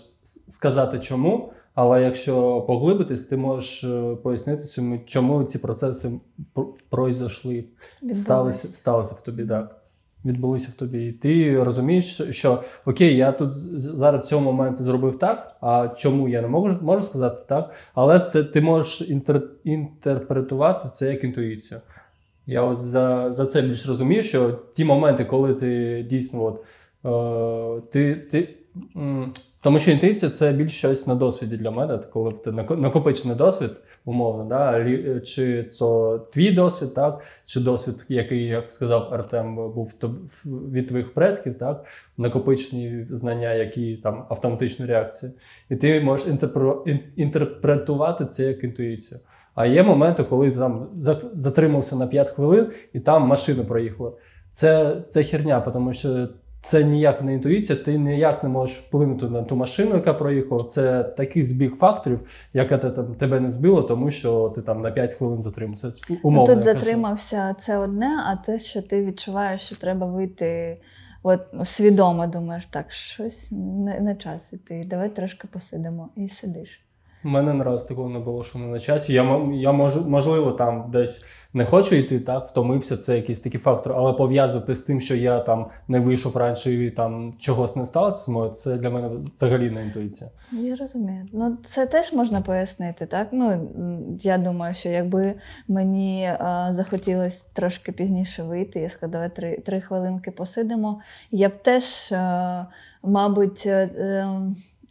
сказати 0.47 0.99
чому. 0.99 1.53
Але 1.75 2.03
якщо 2.03 2.61
поглибитись, 2.61 3.23
ти 3.23 3.37
можеш 3.37 3.83
е, 3.83 4.15
пояснити 4.23 4.63
чому 5.05 5.43
ці 5.43 5.59
процеси 5.59 6.11
пр- 6.55 6.65
пройшли 6.89 7.65
сталися, 8.13 8.67
сталося 8.67 9.15
в 9.15 9.21
тобі, 9.21 9.45
так. 9.45 9.81
Відбулися 10.25 10.69
в 10.75 10.79
тобі. 10.79 11.05
І 11.07 11.11
ти 11.11 11.63
розумієш, 11.63 12.21
що- 12.31 12.63
окей, 12.85 13.15
я 13.17 13.31
тут 13.31 13.53
зараз 13.79 14.25
в 14.25 14.27
цьому 14.27 14.51
моменті 14.51 14.83
зробив 14.83 15.19
так, 15.19 15.55
а 15.61 15.87
чому 15.97 16.29
я 16.29 16.41
не 16.41 16.47
можу, 16.47 16.77
можу 16.81 17.03
сказати 17.03 17.37
так, 17.47 17.71
але 17.93 18.19
це 18.19 18.43
ти 18.43 18.61
можеш 18.61 19.09
інтер, 19.09 19.41
інтерпретувати 19.63 20.89
це 20.93 21.11
як 21.11 21.23
інтуїцію. 21.23 21.81
Я 22.47 22.61
от 22.61 22.79
за, 22.79 23.31
за 23.31 23.45
це 23.45 23.61
більш 23.61 23.87
розумію, 23.87 24.23
що 24.23 24.51
ті 24.51 24.85
моменти, 24.85 25.25
коли 25.25 25.53
ти 25.53 26.03
дійсно 26.09 26.43
от, 26.43 26.63
е, 27.05 27.81
ти, 27.91 28.15
ти, 28.15 28.49
м, 28.95 29.33
тому 29.63 29.79
що 29.79 29.91
інтуїція 29.91 30.31
це 30.31 30.51
більш 30.51 30.71
щось 30.71 31.07
на 31.07 31.15
досвіді 31.15 31.57
для 31.57 31.71
мене, 31.71 31.97
коли 31.97 32.31
ти 32.31 32.51
нако- 32.51 32.77
накопичений 32.77 33.37
досвід, 33.37 33.69
умовно, 34.05 34.45
да? 34.45 35.19
чи 35.19 35.63
це 35.63 36.19
твій 36.33 36.51
досвід, 36.51 36.93
так? 36.93 37.21
чи 37.45 37.59
досвід, 37.59 38.05
який, 38.09 38.47
як 38.47 38.71
сказав 38.71 39.13
Артем, 39.13 39.55
був 39.55 39.93
від 40.45 40.87
твоїх 40.87 41.13
предків, 41.13 41.57
так? 41.57 41.85
накопичені 42.17 43.05
знання, 43.09 43.53
які 43.53 43.97
там 44.03 44.25
автоматичні 44.29 44.85
реакції. 44.85 45.31
І 45.69 45.75
ти 45.75 46.01
можеш 46.01 46.27
інтерпретувати 47.15 48.25
це 48.25 48.43
як 48.43 48.63
інтуїцію. 48.63 49.19
А 49.55 49.65
є 49.65 49.83
моменти, 49.83 50.23
коли 50.23 50.51
ти 50.51 50.57
там 50.57 50.87
затримався 51.33 51.95
на 51.95 52.07
5 52.07 52.29
хвилин 52.29 52.71
і 52.93 52.99
там 52.99 53.27
машина 53.27 53.63
проїхала. 53.63 54.11
Це, 54.51 55.01
це 55.07 55.23
херня, 55.23 55.59
тому 55.59 55.93
що 55.93 56.27
це 56.61 56.83
ніяк 56.83 57.21
не 57.21 57.33
інтуїція, 57.33 57.79
ти 57.79 57.97
ніяк 57.97 58.43
не 58.43 58.49
можеш 58.49 58.77
вплинути 58.77 59.25
на 59.25 59.43
ту 59.43 59.55
машину, 59.55 59.95
яка 59.95 60.13
проїхала. 60.13 60.63
Це 60.63 61.03
такий 61.03 61.43
збіг 61.43 61.75
факторів, 61.75 62.19
яка 62.53 62.77
те- 62.77 62.89
там, 62.89 63.15
тебе 63.15 63.39
не 63.39 63.51
збило, 63.51 63.83
тому 63.83 64.11
що 64.11 64.49
ти 64.55 64.61
там 64.61 64.81
на 64.81 64.91
5 64.91 65.13
хвилин 65.13 65.41
затримався. 65.41 65.93
Ну, 66.09 66.17
Умовно, 66.23 66.55
тут 66.55 66.63
затримався 66.63 67.55
це 67.59 67.77
одне, 67.77 68.23
а 68.27 68.35
те, 68.35 68.59
що 68.59 68.81
ти 68.81 69.05
відчуваєш, 69.05 69.61
що 69.61 69.75
треба 69.75 70.07
вийти. 70.07 70.81
От 71.23 71.41
ну, 71.53 71.65
свідомо 71.65 72.27
думаєш, 72.27 72.65
так, 72.65 72.91
щось 72.91 73.47
не, 73.51 73.99
не 73.99 74.15
час 74.15 74.53
іти. 74.53 74.85
Давай 74.89 75.09
трошки 75.09 75.47
посидимо 75.51 76.09
і 76.15 76.27
сидиш. 76.27 76.81
У 77.23 77.29
мене 77.29 77.53
наразі 77.53 77.87
такого 77.87 78.09
не 78.09 78.19
було, 78.19 78.43
що 78.43 78.59
не 78.59 78.67
на 78.67 78.79
часі. 78.79 79.13
Я, 79.13 79.49
я 79.53 79.71
мож, 79.71 79.97
можливо 80.07 80.51
там 80.51 80.91
десь 80.91 81.25
не 81.53 81.65
хочу 81.65 81.95
йти, 81.95 82.19
так, 82.19 82.47
втомився, 82.47 82.97
це 82.97 83.15
якийсь 83.15 83.41
такий 83.41 83.59
фактор, 83.59 83.93
але 83.93 84.13
пов'язувати 84.13 84.75
з 84.75 84.83
тим, 84.83 85.01
що 85.01 85.15
я 85.15 85.39
там 85.39 85.67
не 85.87 85.99
вийшов 85.99 86.37
раніше 86.37 86.73
і 86.73 86.91
там 86.91 87.33
чогось 87.39 87.75
не 87.75 87.85
сталося 87.85 88.23
з 88.23 88.29
мною, 88.29 88.51
це 88.51 88.77
для 88.77 88.89
мене 88.89 89.09
взагалі 89.35 89.69
не 89.69 89.83
інтуїція. 89.83 90.29
Я 90.51 90.75
розумію. 90.75 91.25
Ну, 91.33 91.57
це 91.63 91.85
теж 91.85 92.13
можна 92.13 92.41
пояснити, 92.41 93.05
так? 93.05 93.27
Ну, 93.31 93.69
я 94.19 94.37
думаю, 94.37 94.73
що 94.73 94.89
якби 94.89 95.33
мені 95.67 96.23
е, 96.23 96.67
захотілося 96.69 97.49
трошки 97.53 97.91
пізніше 97.91 98.43
вийти, 98.43 98.79
я 98.79 98.89
сказала, 98.89 99.29
три, 99.29 99.57
три 99.57 99.81
хвилинки 99.81 100.31
посидимо, 100.31 101.01
я 101.31 101.49
б 101.49 101.63
теж, 101.63 102.11
е, 102.11 102.65
мабуть, 103.03 103.63
е, 103.65 103.89
е, 103.97 104.27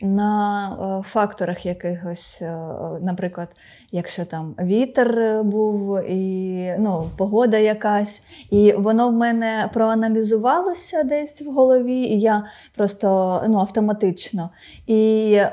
на 0.02 1.00
е, 1.00 1.02
факторах 1.08 1.66
якихось, 1.66 2.42
е, 2.42 2.58
наприклад, 3.00 3.48
якщо 3.92 4.24
там 4.24 4.54
вітер 4.58 5.18
е, 5.18 5.42
був 5.42 6.04
і 6.10 6.74
ну, 6.78 7.10
погода 7.16 7.58
якась, 7.58 8.22
і 8.50 8.72
воно 8.72 9.08
в 9.08 9.12
мене 9.12 9.70
проаналізувалося 9.72 11.02
десь 11.02 11.42
в 11.42 11.50
голові, 11.50 12.00
і 12.00 12.20
я 12.20 12.44
просто 12.76 13.40
ну, 13.48 13.58
автоматично. 13.58 14.50
І 14.86 15.32
е, 15.32 15.48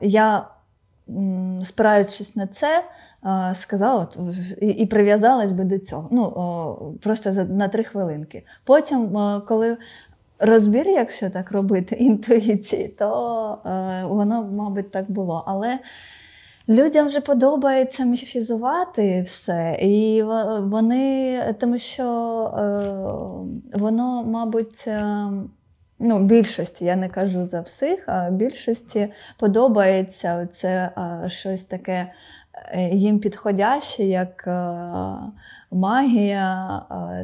я, 0.00 0.46
спираючись 1.62 2.36
на 2.36 2.46
це, 2.46 2.84
е, 3.24 3.54
сказала 3.54 4.08
і, 4.60 4.68
і 4.68 4.86
прив'язалась 4.86 5.52
би 5.52 5.64
до 5.64 5.78
цього. 5.78 6.08
Ну, 6.12 6.98
просто 7.02 7.32
за, 7.32 7.44
на 7.44 7.68
три 7.68 7.84
хвилинки. 7.84 8.46
Потім, 8.64 9.16
е, 9.16 9.40
коли 9.48 9.76
розбір, 10.40 10.88
якщо 10.88 11.30
так 11.30 11.52
робити, 11.52 11.94
інтуїції, 12.00 12.88
то 12.88 13.58
е, 13.66 14.04
воно, 14.06 14.42
мабуть, 14.52 14.90
так 14.90 15.10
було. 15.10 15.44
Але 15.46 15.78
людям 16.68 17.06
вже 17.06 17.20
подобається 17.20 18.04
міфізувати 18.04 19.22
все. 19.22 19.78
І 19.80 20.22
вони, 20.62 21.40
тому 21.60 21.78
що 21.78 22.04
е, 22.58 23.78
воно, 23.78 24.24
мабуть, 24.24 24.84
е, 24.86 25.26
ну, 25.98 26.18
більшості, 26.18 26.84
я 26.84 26.96
не 26.96 27.08
кажу 27.08 27.44
за 27.44 27.60
всіх, 27.60 28.04
а 28.06 28.30
більшості 28.30 29.12
подобається 29.38 30.46
це 30.46 30.68
е, 30.68 31.30
щось 31.30 31.64
таке 31.64 32.12
е, 32.72 32.88
їм 32.88 33.18
підходяще, 33.18 34.04
як 34.04 34.44
е, 34.46 34.52
магія, 35.70 36.82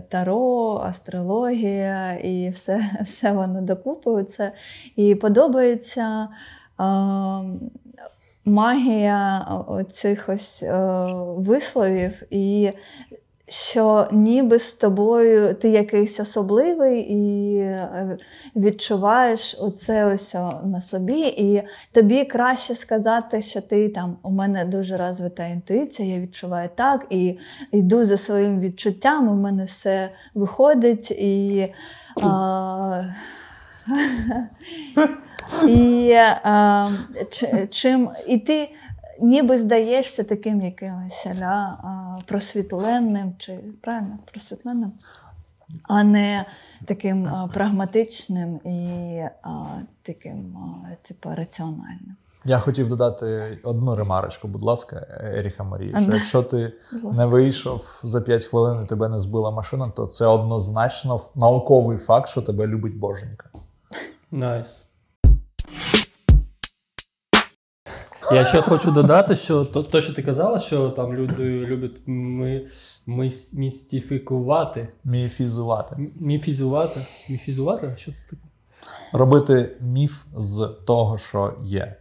таро, 0.08 0.82
астрологія 0.84 2.12
і 2.12 2.50
все, 2.50 2.90
все 3.04 3.32
воно. 3.32 3.60
Це. 4.24 4.52
І 4.96 5.14
подобається. 5.14 6.28
е, 6.80 6.84
Магія 8.48 9.46
цих 9.88 10.28
ось 10.28 10.62
е, 10.62 11.06
висловів, 11.36 12.22
і 12.30 12.72
що 13.48 14.08
ніби 14.12 14.58
з 14.58 14.74
тобою 14.74 15.54
ти 15.54 15.68
якийсь 15.68 16.20
особливий 16.20 17.00
і 17.00 17.56
е, 17.58 18.18
відчуваєш 18.56 19.56
оце 19.60 20.04
ось 20.14 20.34
на 20.64 20.80
собі, 20.80 21.20
і 21.20 21.62
тобі 21.92 22.24
краще 22.24 22.74
сказати, 22.74 23.42
що 23.42 23.60
ти 23.60 23.88
там 23.88 24.16
у 24.22 24.30
мене 24.30 24.64
дуже 24.64 24.96
розвита 24.96 25.46
інтуїція, 25.46 26.14
я 26.14 26.20
відчуваю 26.20 26.68
так, 26.74 27.06
і 27.10 27.38
йду 27.72 28.04
за 28.04 28.16
своїм 28.16 28.60
відчуттям, 28.60 29.28
у 29.28 29.34
мене 29.34 29.64
все 29.64 30.10
виходить 30.34 31.10
і. 31.10 31.68
А, 32.22 33.04
і, 35.68 36.12
а, 36.42 36.88
чим, 37.70 38.10
і 38.26 38.38
ти 38.38 38.68
ніби 39.20 39.58
здаєшся 39.58 40.25
таким 40.25 40.61
якимось 40.61 41.26
аля, 41.26 41.78
просвітленним, 42.26 43.35
чи 43.38 43.58
правильно, 43.80 44.18
просвітленим, 44.32 44.92
а 45.82 46.04
не 46.04 46.44
таким 46.85 47.28
прагматичним 47.52 48.61
і 48.64 49.20
а, 49.42 49.66
таким, 50.02 50.56
типу, 51.02 51.30
раціональним. 51.35 52.16
Я 52.44 52.58
хотів 52.58 52.88
додати 52.88 53.58
одну 53.62 53.94
ремарочку, 53.94 54.49
будь 54.49 54.62
ласка, 54.62 55.06
Еріха 55.20 55.64
Марії. 55.64 55.94
Що 56.00 56.12
якщо 56.12 56.42
ти 56.42 56.73
не 57.12 57.26
вийшов 57.26 58.00
за 58.04 58.20
5 58.20 58.44
хвилин 58.44 58.85
і 58.85 58.87
тебе 58.87 59.08
не 59.08 59.18
збила 59.18 59.50
машина, 59.50 59.93
то 59.97 60.06
це 60.06 60.26
однозначно 60.26 61.21
науковий 61.34 61.99
факт, 61.99 62.28
що 62.28 62.43
тебе 62.43 62.67
любить 62.67 62.99
боженька. 62.99 63.50
Nice. 64.30 64.85
Я 68.32 68.45
ще 68.45 68.60
хочу 68.62 68.91
додати, 68.91 69.36
що 69.36 69.65
то, 69.65 69.82
то, 69.82 70.00
що 70.00 70.12
ти 70.15 70.23
казала, 70.23 70.58
що 70.58 70.91
там 70.91 71.15
люди 71.15 71.67
люблять 71.67 71.93
ми, 72.06 72.67
мис- 73.06 73.58
містифікувати, 73.58 74.89
Міфізувати. 75.04 75.97
міфізувати. 76.21 77.00
Міфізувати? 77.30 77.95
Що 77.97 78.12
це 78.12 78.19
таке? 78.30 78.43
Робити 79.12 79.76
міф 79.80 80.25
з 80.36 80.69
того, 80.86 81.19
що 81.19 81.52
є. 81.65 81.97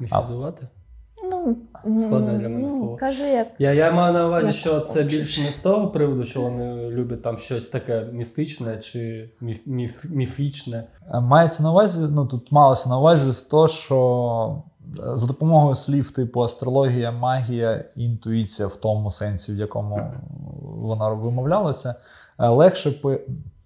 Міфізувати? 0.00 0.68
Ну, 1.30 1.56
Складне 2.00 2.32
для 2.38 2.48
мене 2.48 2.58
ну, 2.62 2.68
слово. 2.68 2.96
Кажи, 2.96 3.22
як 3.22 3.48
Я, 3.58 3.72
я 3.72 3.92
маю 3.92 4.12
на 4.14 4.26
увазі, 4.26 4.46
Як 4.46 4.56
що 4.56 4.80
це 4.80 5.02
хочеш. 5.04 5.14
більше 5.20 5.40
не 5.42 5.50
з 5.50 5.60
того 5.60 5.88
приводу, 5.88 6.24
що 6.24 6.40
вони 6.40 6.88
люблять 6.90 7.22
там 7.22 7.38
щось 7.38 7.68
таке 7.68 8.06
містичне 8.12 8.78
чи 8.78 9.30
міф, 9.40 9.58
міф, 9.66 10.04
міфічне. 10.04 10.84
Мається 11.20 11.62
на 11.62 11.70
увазі, 11.70 12.00
ну 12.10 12.26
тут 12.26 12.52
малося 12.52 12.88
на 12.88 12.98
увазі 12.98 13.30
в 13.30 13.40
те, 13.40 13.68
що 13.68 14.62
за 14.94 15.26
допомогою 15.26 15.74
слів 15.74 16.10
типу 16.10 16.40
астрологія, 16.40 17.10
магія, 17.10 17.84
інтуїція 17.96 18.68
в 18.68 18.76
тому 18.76 19.10
сенсі, 19.10 19.52
в 19.52 19.56
якому 19.56 20.12
вона 20.62 21.08
вимовлялася, 21.08 21.94
е, 22.38 22.48
легше 22.48 22.90
по... 22.90 23.18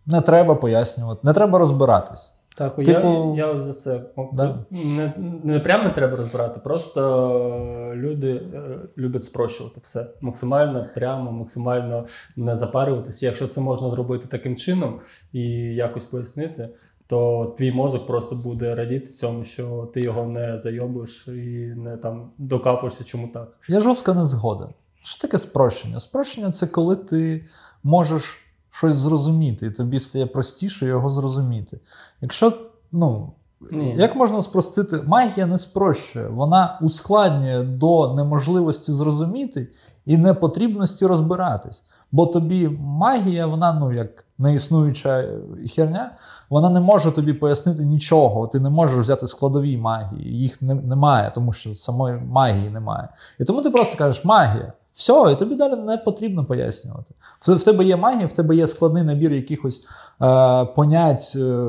не 0.06 0.20
треба 0.20 0.54
пояснювати, 0.54 1.20
не 1.24 1.32
треба 1.32 1.58
розбиратись. 1.58 2.32
Так, 2.56 2.76
Типу- 2.76 3.34
я, 3.36 3.46
я 3.46 3.60
за 3.60 3.72
це. 3.72 4.00
Да. 4.32 4.58
Не, 4.70 5.12
не 5.44 5.60
прямо 5.60 5.84
не 5.84 5.90
треба 5.90 6.16
розбирати, 6.16 6.60
просто 6.60 7.92
люди 7.94 8.32
е, 8.54 8.78
люблять 8.98 9.24
спрощувати 9.24 9.80
все. 9.82 10.06
Максимально 10.20 10.86
прямо, 10.94 11.32
максимально 11.32 12.06
не 12.36 12.56
запарюватися. 12.56 13.26
Якщо 13.26 13.48
це 13.48 13.60
можна 13.60 13.90
зробити 13.90 14.26
таким 14.30 14.56
чином 14.56 15.00
і 15.32 15.40
якось 15.74 16.04
пояснити, 16.04 16.68
то 17.06 17.54
твій 17.58 17.72
мозок 17.72 18.06
просто 18.06 18.36
буде 18.36 18.74
радіти 18.74 19.06
цьому, 19.06 19.44
що 19.44 19.90
ти 19.94 20.00
його 20.00 20.24
не 20.24 20.58
зайобуєш 20.58 21.28
і 21.28 21.74
не 21.76 21.96
там 21.96 22.30
докапуєшся, 22.38 23.04
чому 23.04 23.28
так. 23.28 23.58
Я 23.68 23.80
жорстко 23.80 24.14
не 24.14 24.26
згоден. 24.26 24.68
Що 25.02 25.20
таке 25.20 25.38
спрощення? 25.38 26.00
Спрощення 26.00 26.50
це 26.50 26.66
коли 26.66 26.96
ти 26.96 27.44
можеш 27.82 28.38
щось 28.70 28.96
зрозуміти, 28.96 29.66
і 29.66 29.70
тобі 29.70 30.00
стає 30.00 30.26
простіше 30.26 30.86
його 30.86 31.08
зрозуміти. 31.08 31.80
Якщо, 32.20 32.52
ну, 32.92 33.32
Ні. 33.72 33.94
як 33.98 34.16
можна 34.16 34.42
спростити? 34.42 35.00
Магія 35.06 35.46
не 35.46 35.58
спрощує, 35.58 36.28
вона 36.28 36.78
ускладнює 36.82 37.62
до 37.62 38.14
неможливості 38.14 38.92
зрозуміти 38.92 39.68
і 40.06 40.16
непотрібності 40.16 41.06
розбиратись. 41.06 41.90
Бо 42.12 42.26
тобі 42.26 42.68
магія, 42.80 43.46
вона 43.46 43.72
ну 43.72 43.92
як 43.92 44.24
неіснуюча 44.38 45.28
херня, 45.74 46.10
вона 46.50 46.70
не 46.70 46.80
може 46.80 47.10
тобі 47.10 47.32
пояснити 47.32 47.84
нічого. 47.84 48.46
Ти 48.46 48.60
не 48.60 48.70
можеш 48.70 48.98
взяти 48.98 49.26
складові 49.26 49.76
магії, 49.76 50.38
їх 50.38 50.62
не, 50.62 50.74
немає, 50.74 51.32
тому 51.34 51.52
що 51.52 51.74
самої 51.74 52.20
магії 52.20 52.70
немає. 52.70 53.08
І 53.40 53.44
тому 53.44 53.62
ти 53.62 53.70
просто 53.70 53.98
кажеш 53.98 54.24
магія. 54.24 54.72
Все, 54.96 55.32
і 55.32 55.36
тобі 55.36 55.54
далі 55.54 55.76
не 55.76 55.98
потрібно 55.98 56.44
пояснювати. 56.44 57.14
В, 57.46 57.54
в 57.54 57.62
тебе 57.62 57.84
є 57.84 57.96
магія, 57.96 58.26
в 58.26 58.32
тебе 58.32 58.56
є 58.56 58.66
складний 58.66 59.02
набір 59.02 59.32
якихось 59.32 59.88
е, 60.22 60.64
понять, 60.64 61.32
е, 61.36 61.68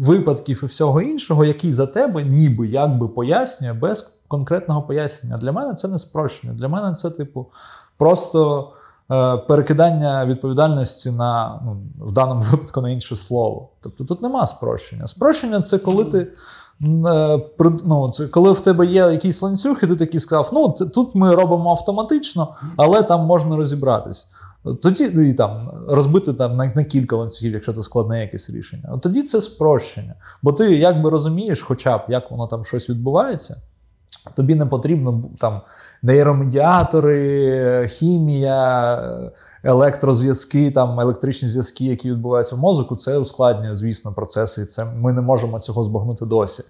випадків 0.00 0.60
і 0.62 0.66
всього 0.66 1.00
іншого, 1.02 1.44
який 1.44 1.72
за 1.72 1.86
тебе 1.86 2.22
ніби 2.22 2.66
якби 2.66 3.08
пояснює 3.08 3.72
без 3.72 4.22
конкретного 4.28 4.82
пояснення. 4.82 5.36
Для 5.36 5.52
мене 5.52 5.74
це 5.74 5.88
не 5.88 5.98
спрощення. 5.98 6.52
Для 6.52 6.68
мене 6.68 6.94
це, 6.94 7.10
типу, 7.10 7.46
просто 7.96 8.70
е, 9.10 9.36
перекидання 9.36 10.26
відповідальності 10.26 11.10
на 11.10 11.60
ну, 11.64 11.76
в 12.06 12.12
даному 12.12 12.40
випадку 12.50 12.80
на 12.80 12.90
інше 12.90 13.16
слово. 13.16 13.68
Тобто 13.80 14.04
тут 14.04 14.22
нема 14.22 14.46
спрощення. 14.46 15.06
Спрощення 15.06 15.60
це 15.60 15.78
коли 15.78 16.04
ти. 16.04 16.32
Е, 16.82 17.40
Ну, 17.84 18.12
коли 18.30 18.52
в 18.52 18.60
тебе 18.60 18.86
є 18.86 19.00
якийсь 19.00 19.42
ланцюг, 19.42 19.78
і 19.82 19.86
ти 19.86 19.96
такий 19.96 20.20
сказав: 20.20 20.50
ну 20.52 20.68
тут 20.68 21.14
ми 21.14 21.34
робимо 21.34 21.70
автоматично, 21.70 22.54
але 22.76 23.02
там 23.02 23.20
можна 23.20 23.56
розібратись. 23.56 24.26
Тоді 24.82 25.10
ну, 25.14 25.22
і 25.22 25.34
там 25.34 25.70
розбити 25.88 26.32
там 26.32 26.56
на, 26.56 26.72
на 26.74 26.84
кілька 26.84 27.16
ланцюгів, 27.16 27.52
якщо 27.52 27.72
це 27.72 27.82
складне 27.82 28.20
якесь 28.20 28.50
рішення. 28.50 28.98
Тоді 29.02 29.22
це 29.22 29.40
спрощення. 29.40 30.14
Бо 30.42 30.52
ти 30.52 30.76
якби 30.76 31.10
розумієш, 31.10 31.62
хоча 31.62 31.98
б 31.98 32.00
як 32.08 32.30
воно 32.30 32.46
там 32.46 32.64
щось 32.64 32.90
відбувається, 32.90 33.56
тобі 34.34 34.54
не 34.54 34.66
потрібно 34.66 35.24
там 35.38 35.60
нейромедіатори, 36.02 37.88
хімія, 37.88 39.02
електрозв'язки, 39.64 40.70
там 40.70 41.00
електричні 41.00 41.48
зв'язки, 41.48 41.84
які 41.84 42.10
відбуваються 42.10 42.56
в 42.56 42.58
мозку. 42.58 42.96
Це 42.96 43.18
ускладнює, 43.18 43.74
звісно, 43.74 44.12
процеси. 44.12 44.66
Це 44.66 44.84
ми 44.84 45.12
не 45.12 45.22
можемо 45.22 45.58
цього 45.58 45.84
збагнути 45.84 46.26
досі. 46.26 46.64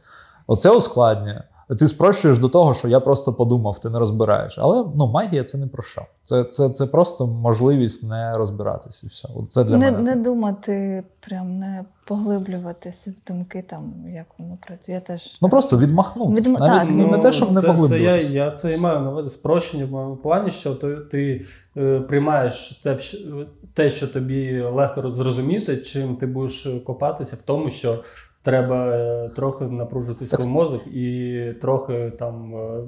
Оце 0.47 0.71
ускладнює. 0.71 1.43
Ти 1.75 1.89
спрощуєш 1.89 2.39
до 2.39 2.49
того, 2.49 2.75
що 2.75 2.89
я 2.89 3.01
просто 3.01 3.33
подумав, 3.33 3.79
ти 3.79 3.91
не 3.91 3.99
розбираєш. 3.99 4.59
Але 4.59 4.85
ну, 4.97 5.07
магія 5.07 5.45
це 5.45 5.59
не 5.59 5.67
про 5.67 5.83
що. 5.83 6.03
Це, 6.25 6.45
це, 6.45 6.71
це 6.71 6.87
просто 6.87 7.27
можливість 7.27 8.11
не 8.11 8.37
розбиратися. 8.37 9.07
І 9.07 9.09
все. 9.11 9.29
Це 9.49 9.65
для 9.65 9.77
не, 9.77 9.93
мене. 9.93 10.15
не 10.15 10.23
думати, 10.23 11.05
прям 11.21 11.59
не 11.59 11.85
поглиблюватися 12.07 13.11
в 13.11 13.29
думки, 13.29 13.65
там, 13.69 13.93
як 14.15 14.27
воно 14.39 14.59
працює. 14.67 14.95
Я 14.95 15.01
теж 15.01 15.39
Ну 15.43 15.49
просто 15.49 15.79
відмахнутися. 15.79 16.51
Відм- 16.51 16.59
Навіть 16.61 16.81
так, 16.81 16.89
ну, 16.91 17.07
не 17.11 17.19
те, 17.19 17.33
щоб 17.33 17.53
не 17.53 17.55
це, 17.55 17.61
це 17.61 17.67
я, 17.67 17.73
поглиблюватися. 17.73 18.35
я 18.35 18.51
це 18.51 18.75
і 18.75 18.79
маю 18.79 19.01
на 19.01 19.11
увазі 19.11 19.31
спрощення 19.31 19.85
в 19.85 19.91
моєму 19.91 20.17
плані, 20.17 20.51
що 20.51 20.75
ти, 20.75 20.97
ти 20.97 21.45
е, 21.77 22.01
приймаєш 22.01 22.81
те, 22.85 22.99
те, 23.75 23.91
що 23.91 24.09
тобі 24.09 24.61
легко 24.61 25.11
зрозуміти, 25.11 25.77
чим 25.77 26.17
ти 26.17 26.27
будеш 26.27 26.69
копатися 26.87 27.37
в 27.37 27.43
тому, 27.43 27.71
що 27.71 27.99
треба 28.47 28.87
е, 28.97 29.29
трохи 29.37 29.65
напружити 29.65 30.27
Так. 30.27 30.41
свій 30.41 30.49
мозок 30.49 30.87
і 30.87 31.41
трохи 31.63 32.13
там. 32.19 32.55
е, 32.55 32.81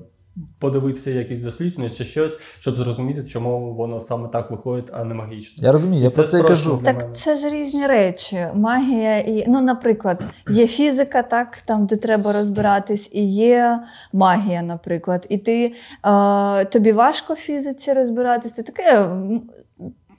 Подивитися 0.59 1.11
якісь 1.11 1.41
дослідження 1.41 1.91
чи 1.91 2.05
щось, 2.05 2.39
щоб 2.61 2.77
зрозуміти, 2.77 3.25
чому 3.25 3.75
воно 3.75 4.01
саме 4.01 4.29
так 4.29 4.51
виходить, 4.51 4.89
а 4.93 5.05
не 5.05 5.15
магічно. 5.15 5.67
Я 5.67 5.73
розумію, 5.73 6.03
я 6.03 6.11
Це 6.11 6.17
про 6.17 6.25
це 6.29 6.41
і 6.41 6.43
кажу. 6.43 6.81
Так 6.85 6.97
мене. 6.99 7.13
це 7.13 7.37
ж 7.37 7.49
різні 7.49 7.87
речі. 7.87 8.47
Магія 8.55 9.19
і, 9.19 9.45
ну, 9.49 9.61
наприклад, 9.61 10.23
є 10.51 10.67
фізика, 10.67 11.23
так, 11.23 11.59
там, 11.65 11.87
де 11.87 11.97
треба 11.97 12.33
розбиратись, 12.33 13.11
і 13.15 13.25
є 13.31 13.79
магія, 14.13 14.63
наприклад. 14.63 15.27
І 15.29 15.39
ти, 15.39 15.75
е, 16.07 16.65
тобі 16.65 16.93
важко 16.93 17.35
в 17.35 17.37
фізиці 17.37 17.93
розбиратись, 17.93 18.53
ти 18.53 18.63
таке. 18.63 19.09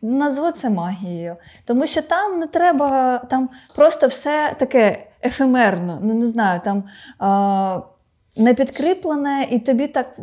Назву 0.02 0.52
це 0.52 0.70
магією. 0.70 1.36
Тому 1.66 1.88
що 1.88 2.02
там 2.02 2.40
не 2.40 2.48
треба, 2.48 3.18
там 3.18 3.50
просто 3.76 4.08
все 4.08 4.56
таке 4.60 5.06
ефемерно. 5.26 6.00
Ну, 6.04 6.14
не 6.14 6.26
знаю, 6.26 6.62
там 6.64 6.84
е, 7.22 7.82
не 8.38 8.54
підкріплене, 8.54 9.48
і 9.52 9.60
тобі 9.60 9.88
так 9.88 10.16
е, 10.20 10.22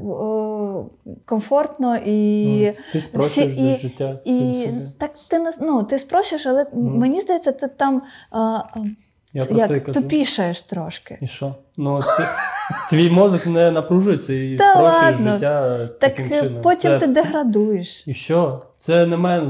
комфортно 1.24 1.96
і. 1.96 2.46
Ну, 2.66 2.72
ти 2.92 3.00
спрощуєш 3.00 3.52
всі- 3.52 3.68
і- 3.72 3.78
життя. 3.78 4.18
І 4.24 4.32
собі. 4.38 4.70
так 4.98 5.10
ти 5.30 5.40
ну, 5.60 5.82
ти 5.82 5.98
спрощуєш, 5.98 6.46
але 6.46 6.66
Ну. 6.74 6.90
мені 6.90 7.20
здається, 7.20 7.52
ти 7.52 7.68
там 7.68 8.02
а, 8.30 8.58
Я 9.32 9.44
ц- 9.44 9.80
про 9.80 9.92
це 9.92 10.00
тупішаєш 10.00 10.62
трошки. 10.62 11.18
І 11.20 11.26
що? 11.26 11.54
Ну, 11.76 12.00
ти, 12.00 12.22
твій 12.90 13.10
мозок 13.10 13.46
не 13.54 13.70
напружується 13.70 14.32
і 14.32 14.56
Та 14.56 14.72
спрощує 14.72 15.02
ладно. 15.12 15.32
життя 15.32 15.78
Так 15.86 15.98
таким 15.98 16.32
е, 16.32 16.40
чином. 16.42 16.62
потім 16.62 16.90
Це- 16.90 16.98
ти 16.98 17.06
деградуєш. 17.06 18.08
І 18.08 18.14
що? 18.14 18.62
Це 18.78 19.06
не 19.06 19.16
має, 19.16 19.40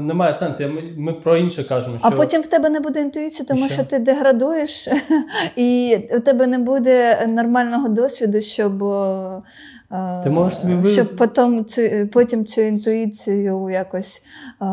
не, 0.00 0.14
не 0.14 0.34
сенсу. 0.34 0.62
Я- 0.62 0.68
Ми, 0.68 0.82
ми 0.96 1.12
про 1.12 1.36
інше 1.36 1.64
кажемо. 1.64 1.98
Що... 1.98 2.08
А 2.08 2.10
потім 2.10 2.42
в 2.42 2.46
тебе 2.46 2.68
не 2.70 2.80
буде 2.80 3.00
інтуїції, 3.00 3.46
тому 3.48 3.64
що? 3.66 3.74
що 3.74 3.84
ти 3.84 3.98
деградуєш, 3.98 4.88
і 5.56 5.96
у 6.16 6.20
тебе 6.20 6.46
не 6.46 6.58
буде 6.58 7.26
нормального 7.26 7.88
досвіду, 7.88 8.40
щоб, 8.40 8.82
е, 8.84 9.42
Ти 10.24 10.30
можеш 10.30 10.58
собі 10.58 10.74
ви- 10.74 10.90
щоб 10.90 11.16
потім 11.16 11.64
цю, 11.64 11.82
потім 12.12 12.44
цю 12.44 12.60
інтуїцію 12.60 13.68
якось. 13.70 14.22
е, 14.62 14.66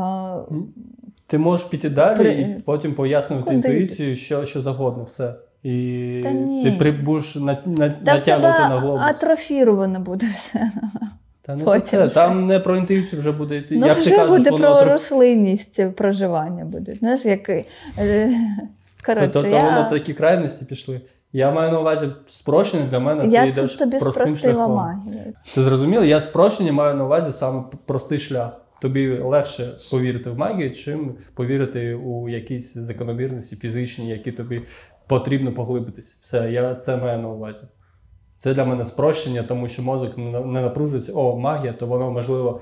Ти 1.27 1.37
можеш 1.37 1.65
піти 1.67 1.89
далі 1.89 2.17
При- 2.17 2.31
і 2.33 2.61
потім 2.65 2.93
пояснювати 2.93 3.45
Куди 3.45 3.55
інтуїцію, 3.57 4.15
що, 4.15 4.45
що 4.45 4.61
завгодно, 4.61 5.03
все. 5.03 5.33
І 5.63 6.19
Та 6.23 6.31
ні. 6.31 6.63
ти 6.63 6.71
при- 6.71 6.91
будеш 6.91 7.35
на, 7.35 7.57
на, 7.65 7.93
натягнути 8.05 8.59
на 8.69 8.77
глобус. 8.79 9.01
атрофіровано 9.03 9.99
буде 9.99 10.25
все. 10.33 10.71
Та 11.51 11.57
не 11.57 11.63
потім 11.63 11.99
за 11.99 12.07
це. 12.09 12.13
Там 12.13 12.47
не 12.47 12.59
про 12.59 12.77
інтуїцію 12.77 13.19
вже 13.21 13.31
буде 13.31 13.57
йти. 13.57 13.75
Ну, 13.77 13.87
Як 13.87 13.95
ти 13.95 14.01
вже 14.01 14.15
кажеш, 14.15 14.29
буде 14.29 14.49
воно 14.51 14.81
про 14.81 14.93
рослинність 14.93 15.95
проживання 15.95 16.65
буде. 16.65 16.95
Знаєш, 16.95 17.25
який. 17.25 17.65
е, 17.97 18.31
Коротше, 19.05 19.27
То, 19.27 19.33
то, 19.33 19.41
то 19.41 19.55
я, 19.55 19.63
воно 19.63 19.89
такі 19.89 20.13
крайності 20.13 20.65
пішли. 20.65 21.01
Я 21.33 21.51
маю 21.51 21.71
на 21.71 21.79
увазі 21.79 22.07
спрощення 22.27 22.85
для 22.91 22.99
мене. 22.99 23.27
я 23.27 23.45
ти 23.45 23.51
це 23.51 23.59
йдеш 23.61 23.75
тобі 23.75 23.99
спростила 23.99 24.67
магію. 24.67 25.33
Ти 25.55 25.61
зрозумів? 25.61 26.05
Я 26.05 26.19
спрощення 26.21 26.71
маю 26.71 26.95
на 26.95 27.05
увазі 27.05 27.31
саме 27.31 27.63
простий 27.85 28.19
шлях. 28.19 28.51
Тобі 28.81 29.17
легше 29.19 29.69
повірити 29.91 30.29
в 30.29 30.37
магію, 30.37 30.71
чим 30.71 31.15
повірити 31.35 31.93
у 31.93 32.29
якісь 32.29 32.73
закономірності 32.73 33.55
фізичні, 33.55 34.09
які 34.09 34.31
тобі 34.31 34.61
потрібно 35.07 35.53
поглибитись. 35.53 36.19
Все, 36.21 36.51
я 36.51 36.75
це 36.75 36.97
маю 36.97 37.19
на 37.19 37.29
увазі. 37.29 37.63
Це 38.41 38.53
для 38.53 38.65
мене 38.65 38.85
спрощення, 38.85 39.43
тому 39.43 39.67
що 39.67 39.81
мозок 39.81 40.17
не 40.17 40.31
на- 40.31 40.61
напружується. 40.61 41.13
О, 41.13 41.37
магія, 41.37 41.73
то 41.73 41.87
воно 41.87 42.11
можливо. 42.11 42.61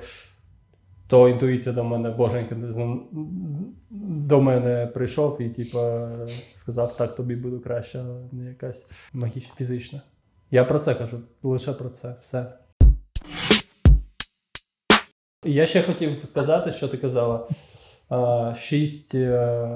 То 1.08 1.30
інтуїція 1.30 1.76
до 1.76 1.84
мене, 1.84 2.10
боженька, 2.10 2.56
до 4.30 4.42
мене 4.42 4.88
прийшов 4.94 5.42
і, 5.42 5.50
типа, 5.50 6.10
сказав, 6.56 6.98
так 6.98 7.16
тобі 7.16 7.36
буде 7.36 7.58
краще, 7.64 8.00
а 8.00 8.36
не 8.36 8.50
якась 8.50 8.90
магічна, 9.14 9.54
фізична. 9.58 10.02
Я 10.52 10.66
про 10.66 10.80
це 10.80 10.96
кажу, 10.96 11.20
лише 11.44 11.74
про 11.74 11.90
це. 11.90 12.16
Все. 12.22 12.46
Я 15.46 15.66
ще 15.66 15.84
хотів 15.84 16.26
сказати, 16.26 16.74
що 16.74 16.88
ти 16.88 16.98
казала. 16.98 17.48
Шість 18.58 19.16
е, 19.16 19.68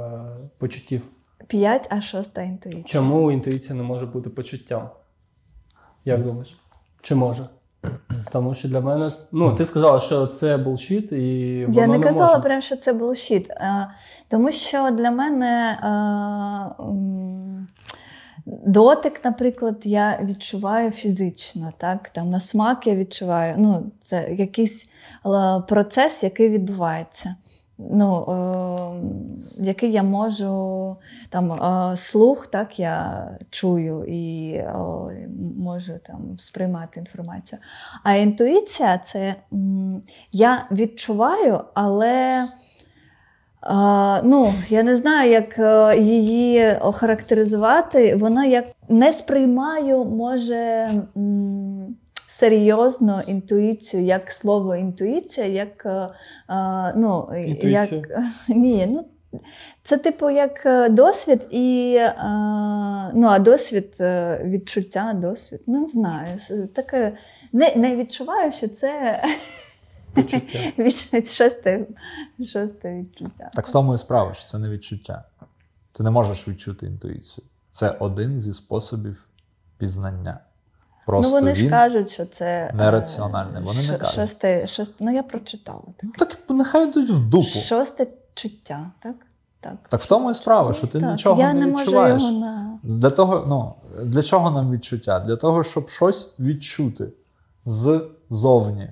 почуттів. 0.57 1.01
П'ять, 1.47 1.87
а 1.91 2.01
шоста 2.01 2.41
інтуїція. 2.41 2.83
Чому 2.87 3.31
інтуїція 3.31 3.75
не 3.75 3.83
може 3.83 4.05
бути 4.05 4.29
почуттям? 4.29 4.89
Як 6.05 6.23
думаєш? 6.23 6.57
Чи 7.01 7.15
може? 7.15 7.49
Тому 8.31 8.55
що 8.55 8.67
для 8.67 8.81
мене. 8.81 9.09
Ну, 9.31 9.55
ти 9.55 9.65
сказала, 9.65 9.99
що 9.99 10.27
це 10.27 10.57
булшіт, 10.57 11.11
і 11.11 11.65
воно 11.67 11.81
Я 11.81 11.87
не 11.87 11.99
казала 11.99 12.31
може. 12.31 12.41
прям, 12.43 12.61
що 12.61 12.75
це 12.75 12.93
булшіт. 12.93 13.49
Тому 14.29 14.51
що 14.51 14.91
для 14.91 15.11
мене 15.11 15.77
дотик, 18.45 19.25
наприклад, 19.25 19.75
я 19.83 20.19
відчуваю 20.23 20.91
фізично. 20.91 21.73
Так? 21.77 22.09
Там 22.09 22.29
на 22.29 22.39
смак 22.39 22.87
я 22.87 22.95
відчуваю. 22.95 23.55
Ну, 23.57 23.91
це 23.99 24.27
якийсь 24.37 24.87
процес, 25.67 26.23
який 26.23 26.49
відбувається. 26.49 27.35
Ну, 27.77 28.25
е, 28.29 29.63
який 29.63 29.91
я 29.91 30.03
можу 30.03 30.95
там 31.29 31.51
е, 31.51 31.97
слух, 31.97 32.47
так 32.47 32.79
я 32.79 33.27
чую 33.49 34.05
і 34.07 34.51
е, 34.53 34.73
можу 35.57 35.93
там 36.05 36.35
сприймати 36.37 36.99
інформацію. 36.99 37.59
А 38.03 38.13
інтуїція 38.13 38.97
це 38.97 39.35
м, 39.53 40.01
я 40.31 40.65
відчуваю, 40.71 41.59
але 41.73 42.43
е, 42.43 42.45
ну, 44.23 44.53
я 44.69 44.83
не 44.83 44.95
знаю, 44.95 45.31
як 45.31 45.59
е, 45.59 45.99
її 46.01 46.75
охарактеризувати. 46.81 48.15
Вона 48.15 48.45
як 48.45 48.65
не 48.89 49.13
сприймаю, 49.13 50.05
може. 50.05 50.89
м, 51.17 51.95
Серйозно 52.39 53.21
інтуїцію, 53.27 54.03
як 54.03 54.31
слово 54.31 54.75
інтуїція, 54.75 55.47
як 55.47 55.85
е, 55.85 56.09
е, 56.49 56.93
ну, 56.95 57.29
Інтуїція? 57.37 58.01
як 58.01 58.07
ні, 58.47 58.87
ну 58.89 59.05
це 59.83 59.97
типу 59.97 60.29
як 60.29 60.65
е, 60.65 60.89
досвід 60.89 61.47
і 61.51 61.99
ну, 63.13 63.27
а 63.27 63.39
досвід 63.39 63.97
відчуття, 64.43 65.13
досвід. 65.13 65.61
Ну, 65.67 65.81
не 65.81 65.87
знаю. 65.87 66.39
Таке 66.73 67.17
не, 67.53 67.75
не 67.75 67.95
відчуваю, 67.95 68.51
що 68.51 68.67
це 68.67 69.23
відчуття, 70.77 71.21
шосте, 71.31 71.85
шосте 72.53 72.99
відчуття. 72.99 73.49
Так 73.53 73.67
в 73.67 73.71
тому 73.71 73.93
і 73.93 73.97
справа, 73.97 74.33
що 74.33 74.47
це 74.47 74.59
не 74.59 74.69
відчуття. 74.69 75.23
Ти 75.91 76.03
не 76.03 76.11
можеш 76.11 76.47
відчути 76.47 76.85
інтуїцію. 76.85 77.45
Це 77.69 77.89
один 77.89 78.39
зі 78.39 78.53
способів 78.53 79.27
пізнання. 79.77 80.39
Просто 81.05 81.35
ну 81.35 81.39
вони 81.41 81.55
ж 81.55 81.69
кажуть, 81.69 82.09
що 82.09 82.25
це 82.25 82.45
е, 82.45 82.73
нераціональне. 82.73 83.59
Вони 83.59 83.81
не 83.81 83.97
кажуть. 83.97 84.15
Шосте, 84.15 84.67
шосте, 84.67 84.95
ну 84.99 85.13
я 85.13 85.23
прочитала 85.23 85.81
таке. 85.97 86.13
так 86.17 86.37
нехай 86.49 86.89
йдуть 86.89 87.09
в 87.09 87.19
дупу. 87.19 87.49
Шосте 87.49 88.07
чуття, 88.33 88.91
так? 88.99 89.15
Так, 89.59 89.75
Так 89.89 90.01
в 90.01 90.05
тому 90.05 90.31
і 90.31 90.33
справа, 90.33 90.73
що 90.73 90.87
ти 90.87 90.99
так. 90.99 91.11
нічого 91.11 91.41
я 91.41 91.53
не 91.53 91.59
не 91.59 91.67
можу 91.67 91.83
відчуваєш. 91.83 92.21
його 92.21 92.39
на. 92.39 92.79
Для 92.83 93.09
того, 93.09 93.45
ну, 93.47 93.73
для 94.05 94.23
чого 94.23 94.51
нам 94.51 94.71
відчуття? 94.71 95.19
Для 95.19 95.35
того, 95.35 95.63
щоб 95.63 95.89
щось 95.89 96.39
відчути 96.39 97.07
ззовні. 98.29 98.89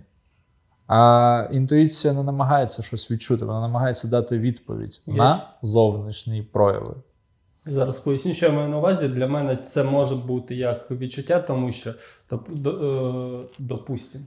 А 0.88 1.48
інтуїція 1.52 2.14
не 2.14 2.24
намагається 2.24 2.84
щось 2.84 3.12
відчути, 3.12 3.46
вона 3.46 3.62
намагається 3.62 4.08
дати 4.08 4.40
відповідь 4.40 5.02
Є 5.06 5.14
на 5.14 5.42
зовнішні 5.62 6.42
прояви. 6.42 6.96
Зараз 7.66 8.00
поясню, 8.00 8.34
що 8.34 8.46
я 8.46 8.52
маю 8.52 8.70
на 8.70 8.78
увазі. 8.78 9.08
Для 9.08 9.28
мене 9.28 9.56
це 9.56 9.84
може 9.84 10.16
бути 10.16 10.56
як 10.56 10.92
відчуття, 10.92 11.40
тому 11.40 11.72
що 11.72 11.94
доп, 12.30 12.50
до, 12.50 12.72
е, 12.72 13.46
допустим. 13.60 14.22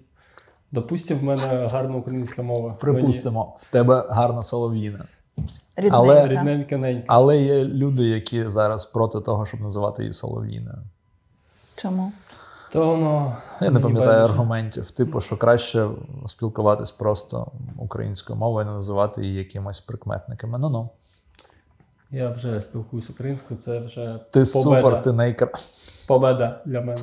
Допустим, 0.72 1.18
в 1.18 1.22
мене 1.22 1.68
гарна 1.68 1.96
українська 1.96 2.42
мова. 2.42 2.76
Припустимо, 2.80 3.56
в 3.60 3.64
тебе 3.64 4.06
гарна 4.10 4.42
солов'їна. 4.42 5.04
Рідненька. 5.76 5.96
Але- 5.96 6.28
рідненька 6.28 6.76
ненька. 6.76 7.04
Але 7.06 7.42
є 7.42 7.64
люди, 7.64 8.02
які 8.02 8.48
зараз 8.48 8.84
проти 8.84 9.20
того, 9.20 9.46
щоб 9.46 9.60
називати 9.60 10.02
її 10.02 10.12
солов'їною. 10.12 10.78
Чому? 11.76 12.12
То 12.72 12.86
воно. 12.86 13.36
Я 13.60 13.70
не 13.70 13.80
пам'ятаю 13.80 14.06
байдуже. 14.06 14.32
аргументів. 14.32 14.90
Типу, 14.90 15.20
що 15.20 15.36
краще 15.36 15.88
спілкуватись 16.26 16.90
просто 16.90 17.46
українською 17.78 18.38
мовою, 18.38 18.66
не 18.66 18.72
називати 18.72 19.22
її 19.22 19.38
якимось 19.38 19.80
прикметниками. 19.80 20.58
Ну 20.58 20.68
ну. 20.68 20.90
Я 22.16 22.28
вже 22.30 22.60
спілкуюсь 22.60 23.10
українською, 23.10 23.60
це 23.60 23.78
вже 23.80 24.18
Ти 24.30 24.40
победа. 24.40 24.46
супер, 24.46 25.02
ти 25.02 25.12
найкра... 25.12 25.48
победа 26.08 26.60
для 26.66 26.80
мене. 26.80 27.00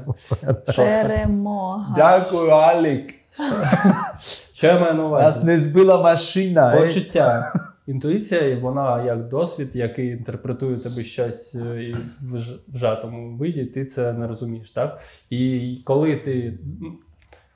Перемога. 0.75 1.93
Дякую, 1.95 2.49
Алік. 2.49 3.13
Що 4.53 4.67
я 4.67 4.79
маю 4.79 4.93
на 4.93 5.05
увазі? 5.05 5.25
Нас 5.25 5.43
не 5.43 5.57
збила 5.57 6.01
машина. 6.01 6.75
ей. 6.75 6.81
Почуття. 6.87 7.53
Інтуїція, 7.87 8.59
вона 8.59 9.03
як 9.05 9.27
досвід, 9.29 9.69
який 9.73 10.07
інтерпретує 10.07 10.77
тобі 10.77 11.03
щось 11.03 11.55
е, 11.55 11.93
в 12.21 12.37
ж- 12.41 12.59
вжатому 12.73 13.37
виді, 13.37 13.65
ти 13.65 13.85
це 13.85 14.13
не 14.13 14.27
розумієш, 14.27 14.71
так? 14.71 14.99
І 15.29 15.75
коли 15.85 16.15
ти 16.15 16.59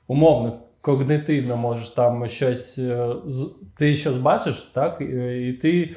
умовно, 0.06 0.58
когнитивно 0.80 1.56
можеш 1.56 1.88
там 1.88 2.28
щось, 2.28 2.78
е, 2.78 3.08
з- 3.26 3.54
ти 3.78 3.96
щось 3.96 4.16
бачиш, 4.16 4.70
так? 4.74 5.00
І 5.00 5.52
ти 5.62 5.82
е, 5.82 5.94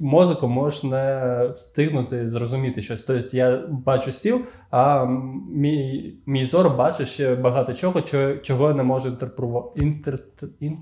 мозоком 0.00 0.50
можеш 0.50 0.82
не 0.82 1.48
встигнути 1.56 2.28
зрозуміти 2.28 2.82
щось. 2.82 3.02
Тобто 3.02 3.36
я 3.36 3.62
бачу 3.68 4.12
стіл, 4.12 4.40
а 4.70 5.06
мій, 5.50 6.14
мій 6.26 6.46
зор 6.46 6.70
бачить 6.76 7.08
ще 7.08 7.34
багато 7.34 7.74
чого, 7.74 8.00
чого, 8.42 8.68
я 8.68 8.74
не 8.74 8.82
можу 8.82 9.08
інтерпрувати. 9.08 9.80
Інтер, 9.80 10.18
ін, 10.60 10.78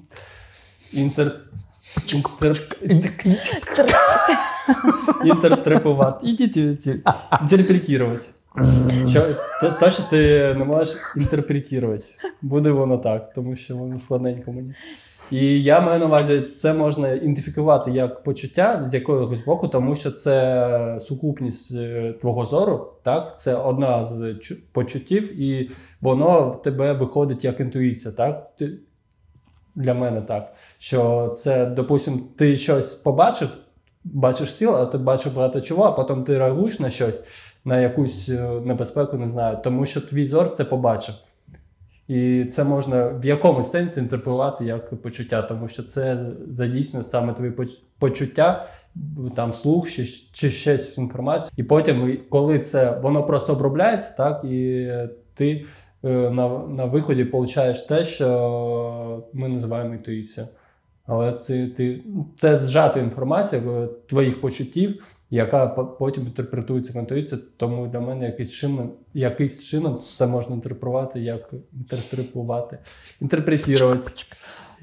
інтер, 0.92 1.32
інтер, 2.82 3.88
інтерпретувати. 5.24 6.26
Ідіть. 8.56 9.08
Що, 9.90 10.02
ти 10.10 10.54
не 10.54 10.64
можеш 10.64 10.96
інтерпретувати. 11.16 12.04
Буде 12.42 12.70
воно 12.70 12.98
так, 12.98 13.32
тому 13.32 13.56
що 13.56 13.76
воно 13.76 13.98
складненько 13.98 14.52
мені. 14.52 14.74
І 15.30 15.62
я 15.62 15.80
маю 15.80 16.00
на 16.00 16.06
увазі, 16.06 16.40
це 16.40 16.72
можна 16.72 17.12
ідентифікувати 17.12 17.90
як 17.90 18.22
почуття 18.22 18.84
з 18.86 18.94
якогось 18.94 19.44
боку, 19.44 19.68
тому 19.68 19.96
що 19.96 20.10
це 20.10 20.98
сукупність 21.00 21.74
е, 21.74 22.14
твого 22.20 22.44
зору, 22.44 22.92
так? 23.02 23.38
Це 23.38 23.54
одна 23.54 24.04
з 24.04 24.36
почуттів, 24.72 25.42
і 25.42 25.70
воно 26.00 26.50
в 26.50 26.62
тебе 26.62 26.92
виходить 26.92 27.44
як 27.44 27.60
інтуїція, 27.60 28.14
так? 28.14 28.56
Ти, 28.56 28.70
для 29.74 29.94
мене 29.94 30.20
так. 30.20 30.54
Що 30.78 31.32
це, 31.36 31.66
допустим, 31.66 32.20
ти 32.38 32.56
щось 32.56 32.94
побачив, 32.94 33.48
бачиш 34.04 34.54
сіл, 34.54 34.76
а 34.76 34.86
ти 34.86 34.98
бачив 34.98 35.34
багато 35.36 35.60
чого, 35.60 35.84
а 35.84 35.92
потім 35.92 36.24
ти 36.24 36.38
реагуєш 36.38 36.80
на 36.80 36.90
щось, 36.90 37.24
на 37.64 37.80
якусь 37.80 38.28
е, 38.28 38.60
небезпеку, 38.64 39.16
не 39.16 39.28
знаю, 39.28 39.58
тому 39.64 39.86
що 39.86 40.00
твій 40.00 40.26
зор 40.26 40.52
це 40.56 40.64
побачив. 40.64 41.14
І 42.08 42.44
це 42.44 42.64
можна 42.64 43.08
в 43.08 43.24
якомусь 43.24 43.70
сенсі 43.70 44.00
інтерпретувати 44.00 44.64
як 44.64 45.02
почуття, 45.02 45.42
тому 45.42 45.68
що 45.68 45.82
це 45.82 46.26
задійснює 46.48 47.04
саме 47.04 47.32
твої 47.32 47.52
почуття, 47.98 48.66
там 49.36 49.52
слух 49.52 49.90
чи, 49.90 50.06
чи 50.32 50.50
щось 50.50 50.98
інформацію. 50.98 51.50
І 51.56 51.62
потім, 51.62 52.18
коли 52.28 52.58
це 52.58 52.98
воно 53.02 53.22
просто 53.26 53.52
обробляється, 53.52 54.16
так 54.16 54.44
і 54.44 54.88
ти 55.34 55.64
е, 56.04 56.08
на, 56.08 56.48
на 56.58 56.84
виході 56.84 57.24
получаєш 57.24 57.80
те, 57.80 58.04
що 58.04 59.22
ми 59.32 59.48
називаємо 59.48 59.94
інтуїцією. 59.94 60.52
Але 61.06 61.32
це, 61.32 61.66
ти, 61.66 62.04
це 62.38 62.58
зжата 62.58 63.00
інформація 63.00 63.62
е, 63.62 63.88
твоїх 64.08 64.40
почуттів, 64.40 65.06
яка 65.30 65.66
потім 65.66 66.24
інтерпретується 66.24 66.92
в 66.92 66.96
інтуїцію. 66.96 67.40
Тому 67.56 67.86
для 67.86 68.00
мене 68.00 68.26
якийсь 68.26 68.50
чином, 68.50 68.92
якийсь 69.14 69.64
чином 69.64 69.98
це 69.98 70.26
можна 70.26 70.54
інтерпретувати 70.54 71.20
як 71.20 71.50
інтерпретувати, 71.72 72.78
інтерпретувати, 73.20 74.10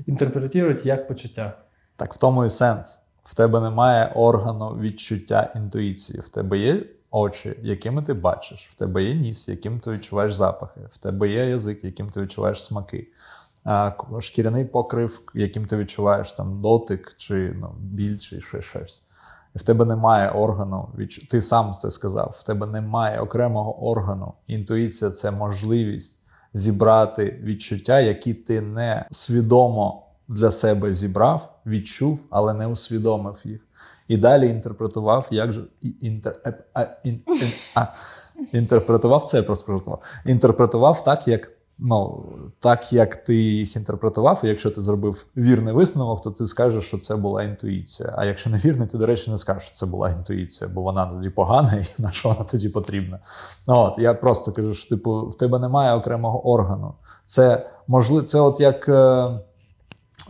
інтерпретувати 0.08 0.82
як 0.84 1.08
почуття. 1.08 1.58
Так 1.96 2.14
в 2.14 2.18
тому 2.18 2.46
і 2.46 2.50
сенс. 2.50 3.02
В 3.24 3.34
тебе 3.36 3.62
немає 3.62 4.12
органу 4.16 4.78
відчуття 4.82 5.54
інтуїції. 5.56 6.20
В 6.20 6.30
тебе 6.30 6.58
є 6.58 6.82
очі, 7.12 7.56
якими 7.62 8.02
ти 8.02 8.14
бачиш, 8.14 8.68
в 8.68 8.74
тебе 8.74 9.04
є 9.04 9.14
ніс, 9.16 9.50
яким 9.50 9.80
ти 9.80 9.92
відчуваєш 9.92 10.34
запахи, 10.34 10.82
в 10.90 10.98
тебе 10.98 11.30
є 11.30 11.46
язик, 11.46 11.84
яким 11.84 12.10
ти 12.10 12.22
відчуваєш 12.22 12.64
смаки, 12.64 13.08
шкіряний 14.20 14.66
покрив, 14.66 15.22
яким 15.34 15.66
ти 15.66 15.78
відчуваєш 15.78 16.32
там 16.32 16.62
дотик, 16.62 17.14
чи 17.18 17.56
ну, 17.60 17.76
біль, 17.80 18.18
чи 18.18 18.42
ще 18.42 18.62
щось. 18.62 19.04
І 19.56 19.60
в 19.60 19.62
тебе 19.62 19.86
немає 19.86 20.30
органу, 20.30 20.90
ти 21.30 21.42
сам 21.42 21.74
це 21.74 21.92
сказав, 21.92 22.36
в 22.40 22.44
тебе 22.44 22.68
немає 22.68 23.20
окремого 23.20 23.86
органу. 23.88 24.34
Інтуїція 24.48 25.12
це 25.12 25.32
можливість 25.32 26.28
зібрати 26.54 27.40
відчуття, 27.44 28.00
які 28.00 28.34
ти 28.34 28.62
не 28.62 29.06
свідомо 29.12 30.06
для 30.28 30.52
себе 30.52 30.94
зібрав, 30.94 31.60
відчув, 31.66 32.20
але 32.30 32.54
не 32.54 32.68
усвідомив 32.68 33.42
їх. 33.44 33.66
І 34.08 34.18
далі 34.18 34.48
інтерпретував, 34.48 35.28
як 35.32 35.54
же 35.54 35.64
інтер, 35.82 36.40
е, 36.46 36.64
а, 36.74 36.86
ін, 37.04 37.22
а, 37.76 37.86
інтерпретував 38.54 39.26
це, 39.26 39.38
я 39.38 39.44
просто. 39.44 40.00
Інтерпретував 40.26 41.04
так, 41.04 41.28
як 41.28 41.52
ну, 41.82 42.26
так, 42.60 42.94
як 42.94 43.16
ти 43.16 43.36
їх 43.36 43.76
інтерпретував, 43.76 44.42
і 44.44 44.48
якщо 44.48 44.72
ти 44.72 44.82
зробив 44.82 45.26
вірний 45.38 45.74
висновок, 45.74 46.22
то 46.22 46.32
ти 46.32 46.46
скажеш, 46.46 46.86
що 46.86 46.98
це 46.98 47.16
була 47.16 47.44
інтуїція. 47.44 48.14
А 48.18 48.26
якщо 48.26 48.50
не 48.50 48.58
вірний, 48.58 48.88
ти, 48.88 48.98
до 48.98 49.06
речі, 49.06 49.32
не 49.32 49.38
скажеш, 49.38 49.64
що 49.64 49.72
це 49.72 49.86
була 49.86 50.10
інтуїція, 50.10 50.70
бо 50.74 50.82
вона 50.82 51.06
тоді 51.06 51.30
погана, 51.30 51.74
і 51.74 52.02
на 52.02 52.12
що 52.12 52.30
вона 52.30 52.44
тоді 52.44 52.70
потрібна. 52.70 53.20
Ну, 53.68 53.76
от, 53.78 54.00
я 54.00 54.14
просто 54.14 54.52
кажу, 54.52 54.74
що 54.74 54.90
типу, 54.90 55.30
в 55.30 55.38
тебе 55.38 55.60
немає 55.60 55.94
окремого 55.94 56.50
органу. 56.50 56.94
Це 57.26 57.70
можливо, 57.88 58.22
це 58.22 58.40
от 58.40 58.60
як. 58.60 58.90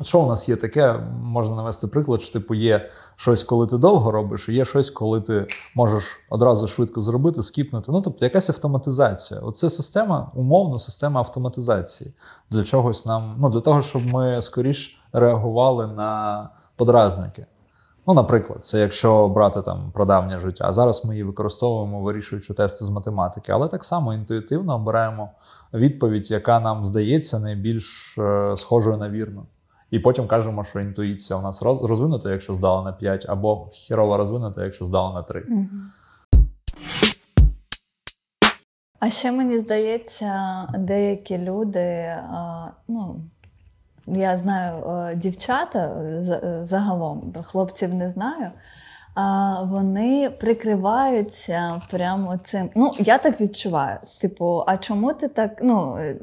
Що 0.01 0.19
у 0.19 0.27
нас 0.27 0.49
є 0.49 0.55
таке, 0.55 0.93
можна 1.23 1.55
навести 1.55 1.88
приклад, 1.88 2.21
що 2.21 2.33
типу 2.33 2.53
є 2.53 2.89
щось, 3.15 3.43
коли 3.43 3.67
ти 3.67 3.77
довго 3.77 4.12
робиш, 4.12 4.49
і 4.49 4.53
є 4.53 4.65
щось, 4.65 4.89
коли 4.89 5.21
ти 5.21 5.47
можеш 5.75 6.03
одразу 6.29 6.67
швидко 6.67 7.01
зробити, 7.01 7.43
скіпнути. 7.43 7.91
Ну, 7.91 8.01
тобто 8.01 8.25
якась 8.25 8.49
автоматизація. 8.49 9.39
Оце 9.39 9.69
система, 9.69 10.31
умовно, 10.35 10.79
система 10.79 11.19
автоматизації 11.19 12.13
для 12.49 12.63
чогось 12.63 13.05
нам, 13.05 13.35
ну 13.39 13.49
для 13.49 13.62
того, 13.62 13.81
щоб 13.81 14.13
ми 14.13 14.41
скоріш 14.41 15.01
реагували 15.13 15.88
на 15.88 16.49
подразники. 16.75 17.45
Ну, 18.07 18.13
наприклад, 18.13 18.65
це 18.65 18.79
якщо 18.79 19.27
брати 19.27 19.62
там 19.62 19.91
прадавнє 19.93 20.39
життя. 20.39 20.65
А 20.67 20.73
зараз 20.73 21.05
ми 21.05 21.13
її 21.13 21.23
використовуємо, 21.23 22.01
вирішуючи 22.01 22.53
тести 22.53 22.85
з 22.85 22.89
математики, 22.89 23.51
але 23.51 23.67
так 23.67 23.83
само 23.83 24.13
інтуїтивно 24.13 24.75
обираємо 24.75 25.29
відповідь, 25.73 26.31
яка 26.31 26.59
нам 26.59 26.85
здається 26.85 27.39
найбільш 27.39 28.17
е, 28.17 28.53
схожою 28.57 28.97
на 28.97 29.09
вірну. 29.09 29.45
І 29.91 29.99
потім 29.99 30.28
кажемо, 30.28 30.63
що 30.63 30.80
інтуїція 30.80 31.39
у 31.39 31.41
нас 31.41 31.63
роз- 31.63 31.86
розвинута, 31.88 32.30
якщо 32.32 32.54
здала 32.54 32.84
на 32.84 32.91
5, 32.91 33.25
або 33.30 33.67
хірово 33.71 34.17
розвинута, 34.17 34.63
якщо 34.63 34.86
здала 34.86 35.13
на 35.13 35.23
3. 35.23 35.43
А 38.99 39.10
ще 39.10 39.32
мені 39.32 39.60
здається, 39.60 40.65
деякі 40.78 41.38
люди, 41.38 42.15
ну, 42.88 43.15
я 44.08 44.38
знаю 44.38 44.84
е, 44.89 45.15
дівчата 45.15 45.80
е, 45.80 46.60
загалом, 46.63 47.34
хлопців 47.45 47.93
не 47.93 48.10
знаю. 48.10 48.52
А 49.19 49.63
вони 49.63 50.29
прикриваються 50.29 51.82
прямо 51.91 52.38
цим. 52.43 52.69
Ну, 52.75 52.93
я 52.99 53.17
так 53.17 53.41
відчуваю. 53.41 53.97
Типу, 54.21 54.63
а 54.67 54.77
чому 54.77 55.13
ти 55.13 55.27
так? 55.27 55.60
Ну, 55.62 55.97
е, 55.99 56.15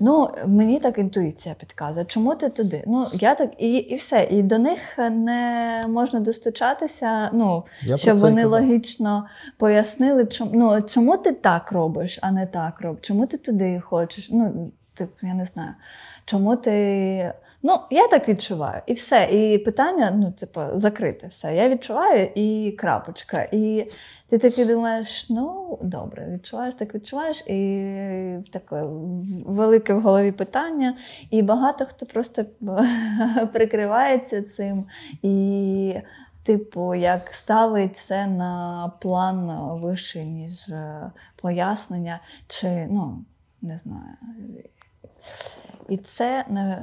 ну 0.00 0.30
мені 0.46 0.80
так 0.80 0.98
інтуїція 0.98 1.54
підказує. 1.54 2.04
Чому 2.04 2.34
ти 2.34 2.48
туди? 2.48 2.84
Ну, 2.86 3.06
я 3.12 3.34
так 3.34 3.50
і, 3.58 3.72
і 3.72 3.94
все. 3.94 4.28
І 4.30 4.42
до 4.42 4.58
них 4.58 4.98
не 4.98 5.84
можна 5.88 6.20
достучатися. 6.20 7.30
Ну, 7.32 7.64
Я 7.82 7.96
щоб 7.96 8.16
вони 8.16 8.44
логічно 8.44 9.26
пояснили, 9.56 10.26
чому, 10.26 10.50
ну, 10.54 10.82
чому 10.82 11.16
ти 11.16 11.32
так 11.32 11.72
робиш, 11.72 12.18
а 12.22 12.30
не 12.30 12.46
так 12.46 12.80
робиш? 12.80 13.00
Чому 13.02 13.26
ти 13.26 13.36
туди 13.36 13.80
хочеш? 13.80 14.28
Ну, 14.32 14.72
типу, 14.94 15.26
я 15.26 15.34
не 15.34 15.44
знаю. 15.44 15.74
Чому 16.24 16.56
ти. 16.56 17.32
Ну, 17.62 17.78
я 17.90 18.08
так 18.08 18.28
відчуваю, 18.28 18.82
і 18.86 18.92
все. 18.92 19.28
І 19.32 19.58
питання, 19.58 20.10
ну, 20.14 20.32
типу, 20.32 20.60
закрите 20.74 21.26
все. 21.26 21.56
Я 21.56 21.68
відчуваю 21.68 22.28
і 22.34 22.72
крапочка. 22.78 23.48
І 23.52 23.86
ти 24.28 24.38
такий 24.38 24.64
думаєш, 24.64 25.30
ну, 25.30 25.78
добре, 25.82 26.28
відчуваєш, 26.34 26.74
так 26.74 26.94
відчуваєш, 26.94 27.44
і 27.46 28.50
таке 28.50 28.82
велике 29.46 29.94
в 29.94 30.00
голові 30.00 30.32
питання. 30.32 30.96
І 31.30 31.42
багато 31.42 31.84
хто 31.84 32.06
просто 32.06 32.44
прикривається 33.52 34.42
цим. 34.42 34.84
І 35.22 35.94
Типу, 36.42 36.94
як 36.94 37.34
ставить 37.34 37.96
це 37.96 38.26
на 38.26 38.92
план 39.00 39.50
вищий, 39.82 40.24
ніж 40.24 40.68
е, 40.68 41.10
пояснення, 41.36 42.20
чи 42.46 42.86
ну, 42.90 43.24
не 43.62 43.78
знаю. 43.78 44.16
І 45.90 45.96
це 45.96 46.44
не, 46.48 46.82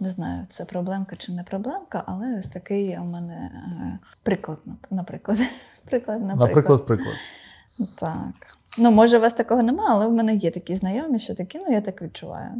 не 0.00 0.10
знаю, 0.10 0.46
це 0.48 0.64
проблемка 0.64 1.16
чи 1.16 1.32
не 1.32 1.42
проблемка, 1.42 2.02
але 2.06 2.38
ось 2.38 2.48
такий 2.48 2.98
у 2.98 3.04
мене 3.04 3.50
е, 3.54 3.98
приклад, 4.22 4.58
наприклад. 4.90 5.38
Приклад, 5.84 6.20
наприклад. 6.20 6.48
Наприклад, 6.48 6.86
приклад. 6.86 7.16
Так. 7.94 8.56
Ну, 8.78 8.90
може, 8.90 9.18
у 9.18 9.20
вас 9.20 9.32
такого 9.32 9.62
немає, 9.62 9.88
але 9.92 10.06
в 10.06 10.12
мене 10.12 10.34
є 10.34 10.50
такі 10.50 10.76
знайомі, 10.76 11.18
що 11.18 11.34
такі, 11.34 11.58
ну 11.58 11.72
я 11.72 11.80
так 11.80 12.02
відчуваю. 12.02 12.50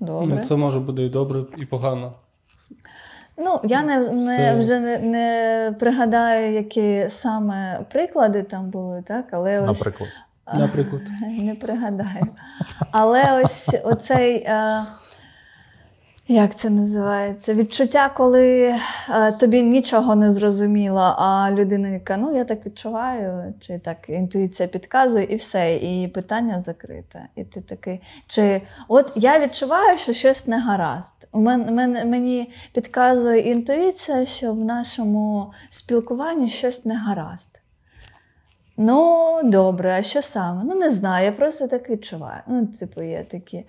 Добре. 0.00 0.36
Ну, 0.36 0.42
це 0.42 0.56
може 0.56 0.80
бути 0.80 1.02
і 1.02 1.08
добре, 1.08 1.44
і 1.58 1.66
погано. 1.66 2.12
Ну, 3.36 3.60
я 3.64 3.82
не, 3.82 3.98
не 3.98 4.36
Це- 4.36 4.56
вже 4.56 4.80
не, 4.80 4.98
не 4.98 5.74
пригадаю, 5.80 6.52
які 6.52 7.06
саме 7.08 7.80
приклади 7.90 8.42
там 8.42 8.70
були, 8.70 9.02
так? 9.02 9.26
Але 9.30 9.60
ось 9.60 9.78
Наприклад. 9.78 10.10
Наприклад. 10.54 11.02
не 11.38 11.54
пригадаю. 11.54 12.26
Але 12.92 13.42
ось 13.42 13.70
оцей. 13.84 14.36
Е, 14.36 14.82
як 16.30 16.54
це 16.54 16.70
називається? 16.70 17.54
Відчуття, 17.54 18.10
коли 18.16 18.74
е, 19.10 19.32
тобі 19.32 19.62
нічого 19.62 20.16
не 20.16 20.30
зрозуміло, 20.30 21.00
а 21.00 21.50
людина 21.50 21.88
яка, 21.88 22.16
ну 22.16 22.36
я 22.36 22.44
так 22.44 22.66
відчуваю, 22.66 23.54
чи 23.60 23.78
так 23.78 23.96
інтуїція 24.08 24.68
підказує, 24.68 25.24
і 25.24 25.36
все, 25.36 25.76
і 25.76 26.08
питання 26.08 26.58
закрите. 26.58 27.28
І 27.36 27.44
ти 27.44 27.60
такий, 27.60 28.00
чи 28.26 28.62
от 28.88 29.12
я 29.16 29.40
відчуваю, 29.40 29.98
що 29.98 30.12
щось 30.12 30.46
не 30.46 30.60
гаразд. 30.60 31.28
У 31.32 31.40
мен, 31.40 31.74
мен, 31.74 32.10
мені 32.10 32.52
підказує 32.72 33.40
інтуїція, 33.40 34.26
що 34.26 34.52
в 34.52 34.64
нашому 34.64 35.52
спілкуванні 35.70 36.48
щось 36.48 36.84
не 36.84 36.96
гаразд. 36.96 37.59
Ну, 38.82 39.40
добре, 39.44 39.96
а 39.98 40.02
що 40.02 40.22
саме? 40.22 40.62
Ну, 40.64 40.74
не 40.74 40.90
знаю, 40.90 41.24
я 41.24 41.32
просто 41.32 41.66
так 41.66 41.90
відчуваю. 41.90 42.40
Ну, 42.46 42.66
типу, 42.66 43.02
є 43.02 43.24
такі. 43.30 43.64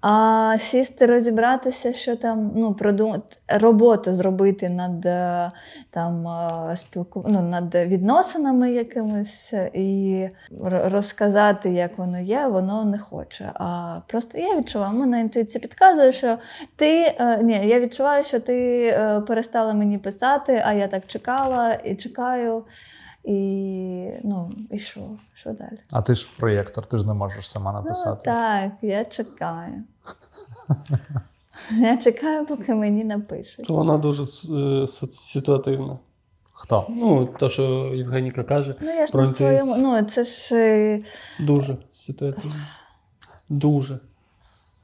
А 0.00 0.56
сісти, 0.58 1.06
розібратися, 1.06 1.92
що 1.92 2.16
там, 2.16 2.50
ну, 2.54 2.74
продумати, 2.74 3.36
роботу 3.48 4.14
зробити 4.14 4.68
над 4.68 5.06
е, 5.06 5.50
там, 5.90 6.28
е, 6.28 6.76
спілку... 6.76 7.24
ну, 7.28 7.42
над 7.42 7.74
відносинами 7.74 8.70
якимись 8.72 9.52
і 9.74 10.28
розказати, 10.70 11.70
як 11.70 11.98
воно 11.98 12.18
є, 12.18 12.46
воно 12.46 12.84
не 12.84 12.98
хоче. 12.98 13.50
А 13.54 13.98
просто 14.06 14.38
я 14.38 14.58
відчуваю, 14.58 14.98
мене 14.98 15.20
інтуїція 15.20 15.62
підказує, 15.62 16.12
що 16.12 16.38
ти 16.76 17.14
е, 17.20 17.42
ні, 17.42 17.66
я 17.66 17.80
відчуваю, 17.80 18.24
що 18.24 18.40
ти 18.40 18.86
е, 18.86 19.20
перестала 19.20 19.74
мені 19.74 19.98
писати, 19.98 20.62
а 20.66 20.72
я 20.72 20.86
так 20.86 21.06
чекала 21.06 21.74
і 21.74 21.94
чекаю. 21.94 22.64
І 23.28 24.10
ну, 24.24 24.50
і 24.70 24.78
що? 24.78 25.00
Що 25.34 25.52
далі? 25.52 25.78
А 25.92 26.02
ти 26.02 26.14
ж 26.14 26.28
проєктор, 26.38 26.86
ти 26.86 26.98
ж 26.98 27.06
не 27.06 27.14
можеш 27.14 27.50
сама 27.50 27.72
написати. 27.72 28.22
Ну, 28.26 28.32
так, 28.32 28.72
я 28.82 29.04
чекаю. 29.04 29.82
Я 31.70 31.96
чекаю, 31.96 32.46
поки 32.46 32.74
мені 32.74 33.04
напишуть. 33.04 33.68
Вона 33.68 33.98
дуже 33.98 34.22
е, 34.22 34.82
с- 34.86 35.12
ситуативна. 35.12 35.98
Хто? 36.52 36.86
Ну, 36.88 37.26
те, 37.26 37.48
що 37.48 37.62
Євгеніка 37.94 38.44
каже, 38.44 38.74
Ну, 38.80 38.88
я 38.90 39.06
ж 39.06 39.12
про 39.12 39.26
на 39.26 39.32
своєму. 39.32 39.76
Ну, 39.78 40.02
це 40.02 40.24
ж 40.24 40.54
е, 40.56 41.02
Дуже 41.40 41.76
ситуативна. 41.92 42.54
Дуже 43.48 43.98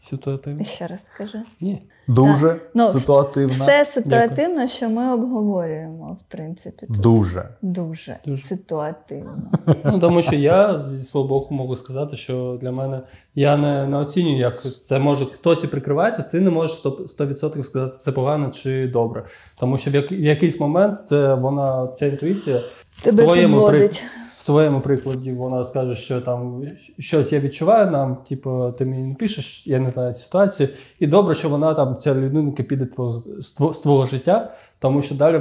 ситуативна. 0.04 0.64
ще 0.64 0.86
раз 0.86 1.04
скажи. 1.14 1.38
Ні. 1.60 1.82
Дуже 2.08 2.60
Ну, 2.74 2.84
ситуативна. 2.84 3.52
Все 3.54 3.84
ситуативно, 3.84 4.66
що 4.68 4.90
ми 4.90 5.14
обговорюємо, 5.14 6.18
в 6.20 6.32
принципі. 6.32 6.86
Тут. 6.86 7.00
Дуже. 7.00 7.48
Дуже, 7.62 8.16
Дуже. 8.26 8.40
ситуативно. 8.42 9.42
Ну, 9.84 9.98
тому 9.98 10.22
що 10.22 10.34
я 10.34 10.78
зі 10.78 11.02
свого 11.04 11.28
боку 11.28 11.54
можу 11.54 11.74
сказати, 11.74 12.16
що 12.16 12.58
для 12.60 12.72
мене 12.72 13.00
я 13.34 13.56
не, 13.56 13.86
не 13.86 13.96
оцінюю, 13.96 14.38
як 14.38 14.62
це 14.62 14.98
може 14.98 15.26
хтось 15.26 15.64
і 15.64 15.66
прикривається, 15.66 16.22
ти 16.22 16.40
не 16.40 16.50
можеш 16.50 16.84
100%, 16.84 17.18
100% 17.18 17.64
сказати, 17.64 17.96
це 17.98 18.12
погано 18.12 18.50
чи 18.50 18.86
добре. 18.88 19.24
Тому 19.58 19.78
що 19.78 19.90
в, 19.90 19.94
як, 19.94 20.12
в 20.12 20.24
якийсь 20.24 20.60
момент 20.60 21.12
е, 21.12 21.34
вона, 21.34 21.86
ця 21.96 22.06
інтуїція 22.06 22.60
Тебе 23.02 23.22
твоєму, 23.22 23.56
при- 23.66 23.70
підводить. 23.78 24.04
В 24.44 24.46
твоєму 24.46 24.80
прикладі 24.80 25.32
вона 25.32 25.64
скаже, 25.64 25.96
що 25.96 26.20
там 26.20 26.62
щось 26.98 27.32
я 27.32 27.40
відчуваю 27.40 27.90
нам, 27.90 28.16
типу, 28.28 28.74
ти 28.78 28.84
мені 28.84 29.02
не 29.02 29.14
пишеш, 29.14 29.66
я 29.66 29.78
не 29.78 29.90
знаю 29.90 30.14
ситуацію. 30.14 30.68
І 31.00 31.06
добре, 31.06 31.34
що 31.34 31.48
вона 31.48 31.74
там, 31.74 31.96
ця 31.96 32.14
людинка 32.14 32.62
піде 32.62 32.86
твого, 32.86 33.12
з, 33.12 33.52
твого, 33.82 34.06
життя, 34.06 34.54
тому 34.78 35.02
що 35.02 35.14
далі 35.14 35.38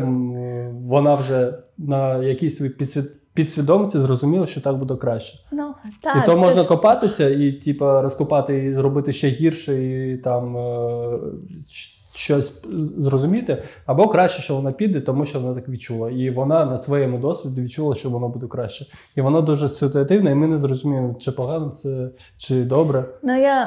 вона 0.71 1.15
вже 1.15 1.53
на 1.77 2.23
якійсь 2.23 2.57
своїй 2.57 2.71
підсвід, 2.71 3.05
підсвідомості 3.33 3.99
зрозуміла, 3.99 4.45
що 4.45 4.61
так 4.61 4.77
буде 4.77 4.95
краще. 4.95 5.39
Ну, 5.51 5.73
так, 6.01 6.23
і 6.23 6.25
то 6.25 6.37
можна 6.37 6.61
ж- 6.61 6.67
копатися 6.67 7.29
і, 7.29 7.51
типу, 7.51 7.85
розкопати 7.85 8.63
і 8.63 8.73
зробити 8.73 9.13
ще 9.13 9.27
гірше, 9.27 9.83
і 9.83 10.17
там 10.17 10.57
е, 10.57 11.19
щось 12.15 12.53
зрозуміти. 12.97 13.63
Або 13.85 14.07
краще, 14.07 14.41
що 14.41 14.55
вона 14.55 14.71
піде, 14.71 15.01
тому 15.01 15.25
що 15.25 15.39
вона 15.39 15.55
так 15.55 15.69
відчула. 15.69 16.11
І 16.11 16.29
вона 16.29 16.65
на 16.65 16.77
своєму 16.77 17.17
досвіді 17.17 17.61
відчула, 17.61 17.95
що 17.95 18.09
воно 18.09 18.29
буде 18.29 18.47
краще. 18.47 18.85
І 19.15 19.21
воно 19.21 19.41
дуже 19.41 19.67
ситуативне, 19.69 20.31
і 20.31 20.35
ми 20.35 20.47
не 20.47 20.57
зрозуміємо, 20.57 21.15
чи 21.19 21.31
погано 21.31 21.69
це, 21.69 22.09
чи 22.37 22.63
добре. 22.63 23.05
Ну, 23.23 23.41
я 23.41 23.63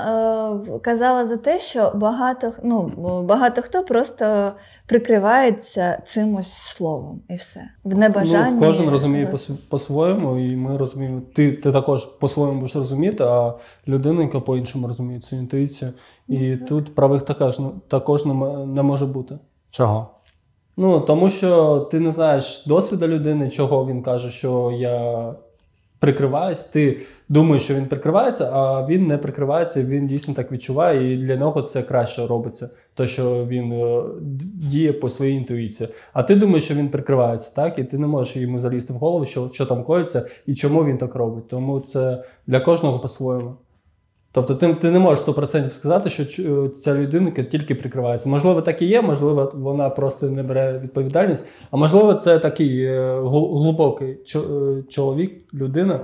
е, 0.77 0.79
казала 0.79 1.27
за 1.27 1.37
те, 1.37 1.59
що 1.59 1.93
багато, 1.95 2.53
ну, 2.65 2.93
багато 3.29 3.63
хто 3.63 3.83
просто 3.85 4.53
прикривається 4.87 6.03
цимось 6.05 6.53
словом 6.53 7.21
і 7.31 7.35
все. 7.35 7.61
В 7.85 7.99
небажанні. 7.99 8.61
Ну, 8.61 8.67
кожен 8.67 8.91
розуміє 8.91 9.27
роз- 9.33 9.49
по- 9.51 9.55
по-своєму, 9.69 10.39
і 10.39 10.57
ми 10.57 10.77
розуміємо. 10.77 11.23
Ти, 11.35 11.53
ти 11.53 11.73
також 11.73 12.05
по-своєму 12.05 12.59
будеш 12.61 12.77
розуміти, 12.77 13.25
а 13.25 13.55
людина, 13.89 14.23
яка 14.23 14.41
по-іншому 14.41 14.89
розуміє 14.89 15.21
цю 15.21 15.37
інтуїцію. 15.37 15.91
І 16.29 16.57
тут 16.57 16.95
правих 16.95 17.23
також, 17.23 17.59
також 17.89 18.25
не, 18.25 18.35
не 18.67 18.83
може 18.83 19.07
бути. 19.07 19.39
Чого? 19.71 20.07
Ну, 20.77 21.01
тому 21.01 21.31
що 21.31 21.81
ти 21.91 22.01
не 22.01 22.11
знаєш 22.11 22.65
досвіду 22.67 23.07
людини, 23.07 23.51
чого 23.51 23.87
він 23.87 24.03
каже, 24.03 24.31
що 24.31 24.73
я 24.79 25.35
прикриваюсь. 25.99 26.61
Ти 26.61 27.01
думаєш, 27.29 27.63
що 27.63 27.75
він 27.75 27.87
прикривається, 27.87 28.51
а 28.53 28.87
він 28.87 29.07
не 29.07 29.19
прикривається, 29.19 29.83
він 29.83 30.07
дійсно 30.07 30.35
так 30.35 30.53
відчуває, 30.53 31.13
і 31.13 31.17
для 31.17 31.37
нього 31.37 31.63
це 31.63 31.83
краще 31.83 32.27
робиться. 32.27 32.71
То, 32.95 33.07
що 33.07 33.47
він 33.47 33.73
е, 33.73 34.03
діє 34.55 34.93
по 34.93 35.09
своїй 35.09 35.37
інтуїції. 35.37 35.89
А 36.13 36.23
ти 36.23 36.35
думаєш, 36.35 36.65
що 36.65 36.75
він 36.75 36.89
прикривається, 36.89 37.55
так? 37.55 37.79
І 37.79 37.85
ти 37.85 37.99
не 37.99 38.07
можеш 38.07 38.37
йому 38.37 38.59
залізти 38.59 38.93
в 38.93 38.97
голову, 38.97 39.25
що, 39.25 39.51
що 39.53 39.67
там 39.67 39.85
коїться 39.85 40.27
і 40.47 40.55
чому 40.55 40.85
він 40.85 40.99
так 40.99 41.15
робить. 41.15 41.49
Тому 41.49 41.81
це 41.81 42.25
для 42.47 42.61
кожного 42.61 42.99
по-своєму. 42.99 43.55
Тобто 44.37 44.55
ти, 44.55 44.75
ти 44.75 44.91
не 44.91 44.99
можеш 44.99 45.27
100% 45.27 45.71
сказати, 45.71 46.11
що 46.11 46.69
ця 46.69 46.95
людина 46.95 47.31
тільки 47.31 47.75
прикривається. 47.75 48.29
Можливо, 48.29 48.63
так 48.63 48.83
і 48.83 48.87
є, 48.87 49.03
можливо, 49.03 49.53
вона 49.55 49.91
просто 49.91 50.31
не 50.31 50.43
бере 50.43 50.81
відповідальність, 50.85 51.47
а 51.71 51.77
можливо, 51.77 52.15
це 52.15 52.39
такий 52.39 52.85
е, 52.85 53.21
глибокий 53.55 54.11
е, 54.11 54.39
чоловік, 54.89 55.55
людина, 55.55 56.01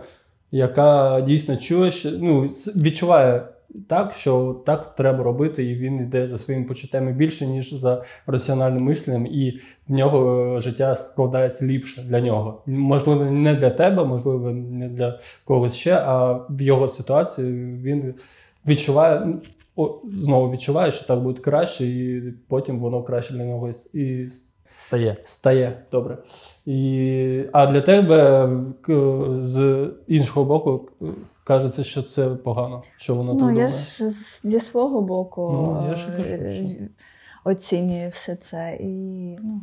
яка 0.52 1.20
дійсно 1.20 1.56
чує, 1.56 1.90
що 1.90 2.10
ну, 2.20 2.42
відчуває 2.76 3.48
так, 3.88 4.12
що 4.12 4.62
так 4.66 4.94
треба 4.94 5.24
робити, 5.24 5.64
і 5.64 5.74
він 5.74 6.00
йде 6.00 6.26
за 6.26 6.38
своїми 6.38 6.66
почуттями 6.66 7.12
більше, 7.12 7.46
ніж 7.46 7.72
за 7.72 8.04
раціональним 8.26 8.84
мисленням, 8.84 9.26
і 9.26 9.60
в 9.88 9.92
нього 9.92 10.46
е, 10.56 10.60
життя 10.60 10.94
складається 10.94 11.66
ліпше 11.66 12.02
для 12.02 12.20
нього. 12.20 12.62
Можливо, 12.66 13.24
не 13.24 13.54
для 13.54 13.70
тебе, 13.70 14.04
можливо, 14.04 14.50
не 14.50 14.88
для 14.88 15.20
когось 15.44 15.74
ще, 15.74 15.94
а 15.94 16.32
в 16.32 16.62
його 16.62 16.88
ситуації 16.88 17.52
він 17.82 18.14
відчуває, 18.66 19.26
о, 19.76 20.00
знову 20.04 20.52
відчуває, 20.52 20.90
що 20.90 21.06
так 21.06 21.20
буде 21.20 21.40
краще, 21.40 21.84
і 21.86 22.22
потім 22.48 22.80
воно 22.80 23.02
краще 23.02 23.34
для 23.34 23.44
нього 23.44 23.70
і, 23.94 24.26
Стає. 24.76 25.16
стає 25.24 25.82
добре. 25.92 26.18
І, 26.66 27.44
а 27.52 27.66
для 27.66 27.80
тебе 27.80 28.48
з 29.40 29.86
іншого 30.08 30.44
боку 30.44 30.88
кажеться, 31.44 31.84
що 31.84 32.02
це 32.02 32.28
погано, 32.28 32.82
що 32.96 33.14
воно 33.14 33.30
так 33.32 33.40
Ну, 33.40 33.46
думає. 33.46 33.58
я 33.62 33.68
ж 33.68 34.08
зі 34.48 34.60
свого 34.60 35.00
боку 35.00 35.50
Ну, 35.54 35.86
я 35.90 35.96
ж 35.96 36.06
кажу, 36.06 36.28
е, 36.28 36.54
що- 36.54 36.84
оцінюю 37.44 38.10
все 38.10 38.36
це. 38.36 38.76
І, 38.80 38.86
ну, 39.42 39.60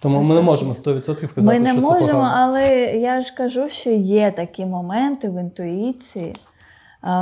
Тому 0.00 0.22
ми 0.22 0.34
не 0.34 0.40
можемо 0.40 0.74
100% 0.74 1.34
казати, 1.34 1.34
що 1.34 1.42
Ми 1.42 1.58
не 1.60 1.70
що 1.72 1.80
це 1.80 1.86
можемо, 1.86 2.06
погано. 2.20 2.34
але 2.36 2.68
я 2.96 3.20
ж 3.20 3.34
кажу, 3.34 3.68
що 3.68 3.90
є 3.90 4.30
такі 4.30 4.66
моменти 4.66 5.28
в 5.28 5.40
інтуїції, 5.40 6.36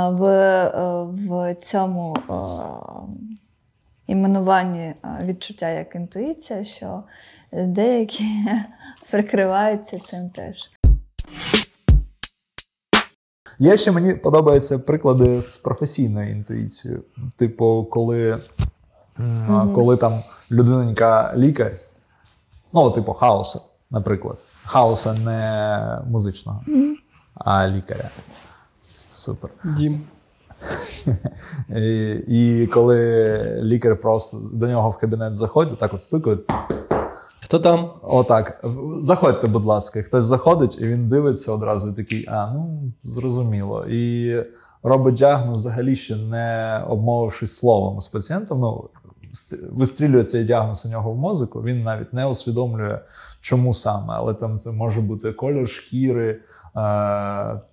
в, 0.09 0.23
е, 0.23 1.03
в 1.03 1.55
цьому 1.61 2.15
е, 2.29 2.33
іменуванні 4.07 4.79
е, 4.79 4.95
відчуття 5.23 5.69
як 5.69 5.95
інтуїція, 5.95 6.63
що 6.63 7.03
деякі 7.51 8.25
прикриваються 9.11 9.99
цим 9.99 10.29
теж. 10.29 10.69
Є 13.59 13.77
ще 13.77 13.91
мені 13.91 14.13
подобаються 14.13 14.79
приклади 14.79 15.41
з 15.41 15.57
професійною 15.57 16.31
інтуїцією. 16.31 17.03
Типу, 17.35 17.87
коли, 17.91 18.37
м, 19.19 19.73
коли 19.75 19.97
там 19.97 20.19
людиненька 20.51 21.33
лікар, 21.37 21.71
ну, 22.73 22.91
типу, 22.91 23.13
хаоса, 23.13 23.59
наприклад. 23.91 24.37
Хаоса 24.65 25.13
не 25.13 26.01
музичного, 26.11 26.61
а 27.35 27.67
лікаря. 27.67 28.09
Супер. 29.07 29.49
Дім. 29.63 30.01
І, 31.75 32.09
і 32.27 32.67
коли 32.67 33.59
лікар 33.63 34.01
просто 34.01 34.37
до 34.53 34.67
нього 34.67 34.89
в 34.89 34.97
кабінет 34.97 35.33
заходить, 35.35 35.79
так 35.79 35.93
от 35.93 36.03
стукають, 36.03 36.51
Хто 37.49 37.59
там? 37.59 37.93
Отак. 38.03 38.63
Заходьте, 38.99 39.47
будь 39.47 39.65
ласка. 39.65 40.01
Хтось 40.01 40.25
заходить, 40.25 40.81
і 40.81 40.87
він 40.87 41.09
дивиться 41.09 41.51
одразу 41.51 41.89
і 41.89 41.93
такий, 41.93 42.25
а, 42.27 42.51
ну, 42.53 42.91
зрозуміло. 43.03 43.85
І 43.89 44.35
робить 44.83 45.15
діагноз 45.15 45.57
взагалі 45.57 45.95
ще 45.95 46.15
не 46.15 46.83
обмовившись 46.89 47.55
словом 47.55 48.01
з 48.01 48.07
пацієнтом. 48.07 48.59
Ну, 48.59 48.89
ст- 49.33 49.75
вистрілює 49.77 50.23
цей 50.23 50.43
діагноз 50.43 50.85
у 50.85 50.89
нього 50.89 51.11
в 51.11 51.17
мозку, 51.17 51.61
він 51.63 51.83
навіть 51.83 52.13
не 52.13 52.25
усвідомлює, 52.25 52.99
чому 53.41 53.73
саме. 53.73 54.13
Але 54.13 54.33
там 54.33 54.59
це 54.59 54.71
може 54.71 55.01
бути 55.01 55.31
колір 55.31 55.69
шкіри, 55.69 56.29
е, 56.29 56.41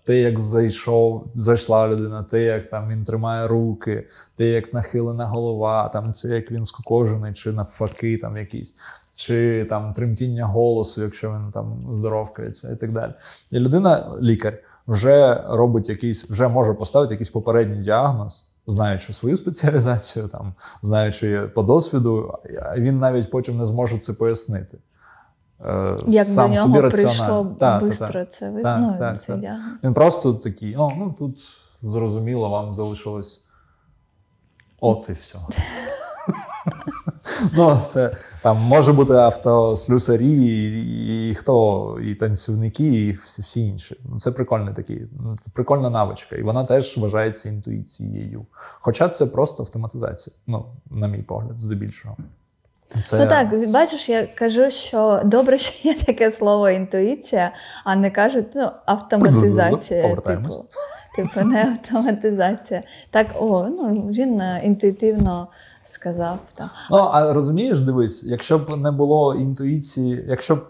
те, 0.04 0.16
як 0.20 0.38
зайшов, 0.38 1.24
зайшла 1.32 1.88
людина, 1.88 2.22
те, 2.22 2.42
як 2.42 2.70
там 2.70 2.88
він 2.88 3.04
тримає 3.04 3.46
руки, 3.46 4.08
те, 4.36 4.44
як 4.44 4.74
нахилена 4.74 5.26
голова, 5.26 5.88
там 5.88 6.12
це 6.12 6.28
як 6.28 6.50
він 6.50 6.64
скукожений, 6.64 7.34
чи 7.34 7.52
навпаки, 7.52 8.18
там 8.18 8.36
якийсь. 8.36 8.74
Чи 9.16 9.66
там 9.68 9.92
тремтіння 9.92 10.46
голосу, 10.46 11.02
якщо 11.02 11.30
він 11.30 11.50
там 11.50 11.86
здоровкається, 11.90 12.72
і 12.72 12.76
так 12.76 12.92
далі. 12.92 13.12
І 13.50 13.58
людина, 13.58 14.18
лікар, 14.22 14.58
вже 14.86 15.44
робить 15.48 15.88
якийсь, 15.88 16.30
вже 16.30 16.48
може 16.48 16.74
поставити 16.74 17.14
якийсь 17.14 17.30
попередній 17.30 17.78
діагноз, 17.82 18.54
знаючи 18.66 19.12
свою 19.12 19.36
спеціалізацію, 19.36 20.28
там, 20.28 20.54
знаючи 20.82 21.50
по 21.54 21.62
досвіду, 21.62 22.34
він 22.76 22.98
навіть 22.98 23.30
потім 23.30 23.58
не 23.58 23.64
зможе 23.64 23.98
це 23.98 24.12
пояснити. 24.12 24.78
Е, 25.64 25.96
Як 26.06 26.26
сам 26.26 26.54
до 26.54 26.66
нього 26.66 26.80
раціонально. 26.80 27.56
прийшло 27.80 28.08
так. 28.08 28.32
це 28.32 28.50
визнано, 28.50 28.96
так, 28.98 29.20
цей 29.20 29.34
так. 29.34 29.40
діагноз. 29.40 29.84
Він 29.84 29.94
просто 29.94 30.34
такий: 30.34 30.76
о, 30.76 30.92
ну 30.98 31.14
тут 31.18 31.38
зрозуміло, 31.82 32.48
вам 32.48 32.74
залишилось. 32.74 33.44
От 34.80 35.08
і 35.08 35.12
все. 35.12 35.38
Ну, 37.52 37.78
це 37.86 38.10
там 38.42 38.56
може 38.56 38.92
бути 38.92 39.12
автослюсарі, 39.12 40.26
і, 40.26 41.30
і 41.30 41.34
хто, 41.34 41.98
і 42.02 42.14
танцівники, 42.14 42.84
і 42.84 43.12
всі, 43.12 43.42
всі 43.42 43.66
інші. 43.66 43.96
Ну, 44.04 44.18
Це 44.18 44.32
прикольний 44.32 44.74
такий, 44.74 45.06
ну, 45.20 45.34
прикольна 45.52 45.90
навичка, 45.90 46.36
і 46.36 46.42
вона 46.42 46.64
теж 46.64 46.98
вважається 46.98 47.48
інтуїцією. 47.48 48.46
Хоча 48.80 49.08
це 49.08 49.26
просто 49.26 49.62
автоматизація, 49.62 50.36
ну, 50.46 50.66
на 50.90 51.08
мій 51.08 51.22
погляд, 51.22 51.60
здебільшого. 51.60 52.16
Це... 53.02 53.18
Ну 53.18 53.26
так, 53.26 53.70
бачиш, 53.70 54.08
я 54.08 54.26
кажу, 54.26 54.70
що 54.70 55.20
добре, 55.24 55.58
що 55.58 55.88
є 55.88 55.94
таке 55.94 56.30
слово 56.30 56.70
інтуїція, 56.70 57.52
а 57.84 57.96
не 57.96 58.10
кажуть 58.10 58.46
ну, 58.54 58.68
автоматизація. 58.86 60.02
Повертаємось. 60.02 60.56
Типу, 61.16 61.28
типу, 61.34 61.46
не 61.46 61.62
автоматизація. 61.62 62.82
Так, 63.10 63.26
о, 63.40 63.66
ну 63.68 64.10
він 64.12 64.40
е, 64.40 64.60
інтуїтивно 64.64 65.48
сказав. 65.86 66.38
Так. 66.54 66.70
Ну, 66.90 66.96
а 66.96 67.32
розумієш, 67.32 67.80
дивись, 67.80 68.24
якщо 68.24 68.58
б 68.58 68.76
не 68.76 68.90
було 68.90 69.34
інтуїції, 69.34 70.24
якщо 70.28 70.56
б 70.56 70.66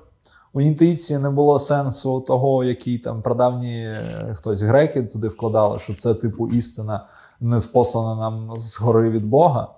у 0.52 0.60
інтуїції 0.60 1.18
не 1.18 1.30
було 1.30 1.58
сенсу 1.58 2.20
того, 2.20 2.64
який 2.64 2.98
там 2.98 3.22
прадавні 3.22 3.78
е, 3.78 4.34
хтось 4.36 4.60
греки 4.60 5.02
туди 5.02 5.28
вкладали, 5.28 5.78
що 5.78 5.94
це 5.94 6.14
типу 6.14 6.48
істина 6.48 7.06
не 7.40 7.60
спослана 7.60 8.20
нам 8.20 8.58
згори 8.58 9.10
від 9.10 9.26
Бога. 9.26 9.68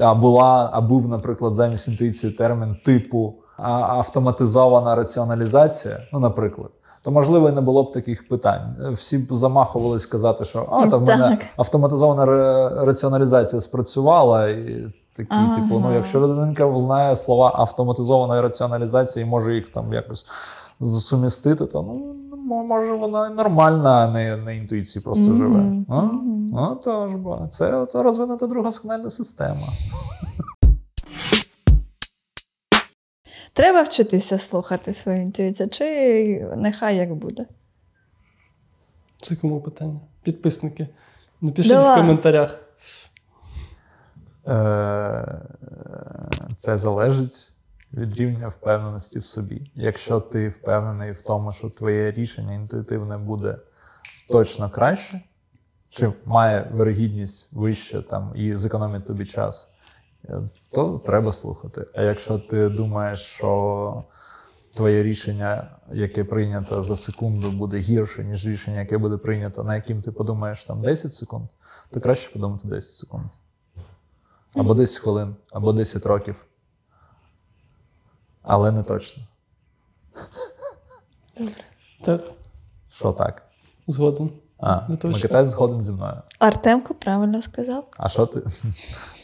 А 0.00 0.14
була, 0.14 0.70
а 0.72 0.80
був, 0.80 1.08
наприклад, 1.08 1.54
замість 1.54 1.88
інтуїції 1.88 2.32
термін 2.32 2.76
типу 2.84 3.34
автоматизована 3.56 4.94
раціоналізація, 4.94 6.00
ну, 6.12 6.18
наприклад, 6.18 6.70
то 7.02 7.10
можливо 7.10 7.48
і 7.48 7.52
не 7.52 7.60
було 7.60 7.82
б 7.82 7.92
таких 7.92 8.28
питань. 8.28 8.76
Всі 8.92 9.18
б 9.18 9.34
замахувались 9.34 10.02
сказати, 10.02 10.44
що 10.44 10.68
а 10.72 10.86
там 10.86 11.04
в 11.04 11.06
мене 11.06 11.38
автоматизована 11.56 12.24
раціоналізація 12.84 13.60
спрацювала, 13.60 14.48
і 14.48 14.94
такі, 15.12 15.28
Ага. 15.30 15.54
типу, 15.54 15.78
ну 15.80 15.94
якщо 15.94 16.20
людинка 16.20 16.80
знає 16.80 17.16
слова 17.16 17.52
автоматизована 17.54 18.42
раціоналізація 18.42 19.26
і 19.26 19.28
може 19.28 19.54
їх 19.54 19.68
там 19.68 19.92
якось 19.92 20.26
сумістити, 20.80 21.66
то 21.66 21.82
ну 21.82 22.14
може 22.64 22.92
вона 22.94 23.30
нормальна, 23.30 23.90
а 23.90 24.06
не 24.12 24.36
на 24.36 24.52
інтуїції 24.52 25.02
просто 25.02 25.24
Мгм, 25.24 25.36
живе. 25.38 25.84
А? 25.88 26.02
мгм. 26.02 26.50
Ну, 26.52 26.78
то 26.84 27.08
ж 27.08 27.16
бо, 27.18 27.38
це 27.48 27.86
розвинута 27.94 28.46
друга 28.46 28.70
сигнальна 28.70 29.10
система. 29.10 29.66
Треба 33.52 33.82
вчитися 33.82 34.38
слухати 34.38 34.92
свою 34.92 35.22
інтуїцію, 35.22 35.68
чи 35.68 36.48
нехай 36.56 36.96
як 36.96 37.14
буде. 37.14 37.46
Це 39.22 39.36
кому 39.36 39.60
питання? 39.60 40.00
Підписники. 40.22 40.88
Напишіть 41.40 41.72
в 41.72 41.94
коментарях. 41.94 42.58
Е, 44.48 45.40
Це 46.58 46.76
залежить 46.76 47.52
від 47.92 48.16
рівня 48.16 48.48
впевненості 48.48 49.18
в 49.18 49.24
собі. 49.24 49.70
Якщо 49.74 50.20
ти 50.20 50.48
впевнений 50.48 51.12
в 51.12 51.22
тому, 51.22 51.52
що 51.52 51.70
твоє 51.70 52.12
рішення 52.12 52.54
інтуїтивне 52.54 53.18
буде 53.18 53.56
точно 54.28 54.70
краще, 54.70 55.20
чи 55.90 56.12
має 56.24 56.70
вирогідність 56.72 57.52
вище 57.52 58.02
там, 58.02 58.32
і 58.34 58.54
зекономить 58.54 59.06
тобі 59.06 59.26
час, 59.26 59.71
то 60.70 60.98
треба 60.98 61.32
слухати. 61.32 61.86
А 61.94 62.02
якщо 62.02 62.38
ти 62.38 62.68
думаєш, 62.68 63.20
що 63.20 64.04
твоє 64.74 65.02
рішення, 65.02 65.70
яке 65.92 66.24
прийнято 66.24 66.82
за 66.82 66.96
секунду, 66.96 67.50
буде 67.50 67.76
гірше, 67.76 68.24
ніж 68.24 68.46
рішення, 68.46 68.80
яке 68.80 68.98
буде 68.98 69.16
прийнято, 69.16 69.64
на 69.64 69.74
яким 69.74 70.02
ти 70.02 70.12
подумаєш 70.12 70.64
там 70.64 70.82
10 70.82 71.12
секунд, 71.12 71.48
то 71.90 72.00
краще 72.00 72.32
подумати 72.32 72.68
10 72.68 72.90
секунд. 72.90 73.24
Або 74.54 74.74
10 74.74 75.02
хвилин, 75.02 75.36
або 75.52 75.72
10 75.72 76.06
років. 76.06 76.46
Але 78.42 78.72
не 78.72 78.82
точно. 78.82 79.22
Так, 82.04 82.20
Що 82.92 83.12
так? 83.12 83.48
згоден. 83.86 84.30
А, 84.62 84.88
Не 84.88 84.96
точно. 84.96 85.10
Микитась 85.10 85.48
згоден 85.48 85.82
зі 85.82 85.92
мною. 85.92 86.22
Артемко 86.38 86.94
правильно 86.94 87.42
сказав. 87.42 87.88
А 87.98 88.08
що 88.08 88.26
ти? 88.26 88.40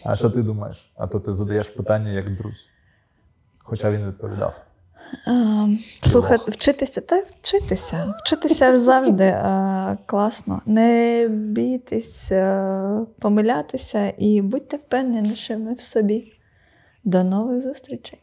А 0.04 0.16
що 0.16 0.30
ти 0.30 0.42
думаєш? 0.42 0.90
А 0.96 1.06
то 1.06 1.20
ти 1.20 1.32
задаєш 1.32 1.70
питання 1.70 2.10
як 2.10 2.36
друзь. 2.36 2.68
Хоча 3.58 3.90
він 3.90 4.06
відповідав. 4.06 4.60
А, 5.26 5.66
слухати, 6.00 6.50
вчитися, 6.50 7.00
та 7.00 7.22
вчитися. 7.40 8.14
Вчитися 8.24 8.76
завжди 8.76 9.24
е, 9.24 9.98
класно. 10.06 10.62
Не 10.66 11.26
бійтесь 11.30 12.32
е, 12.32 13.00
помилятися 13.18 14.12
і 14.18 14.42
будьте 14.42 14.76
впевненішими 14.76 15.74
в 15.74 15.80
собі. 15.80 16.32
До 17.04 17.24
нових 17.24 17.60
зустрічей! 17.62 18.20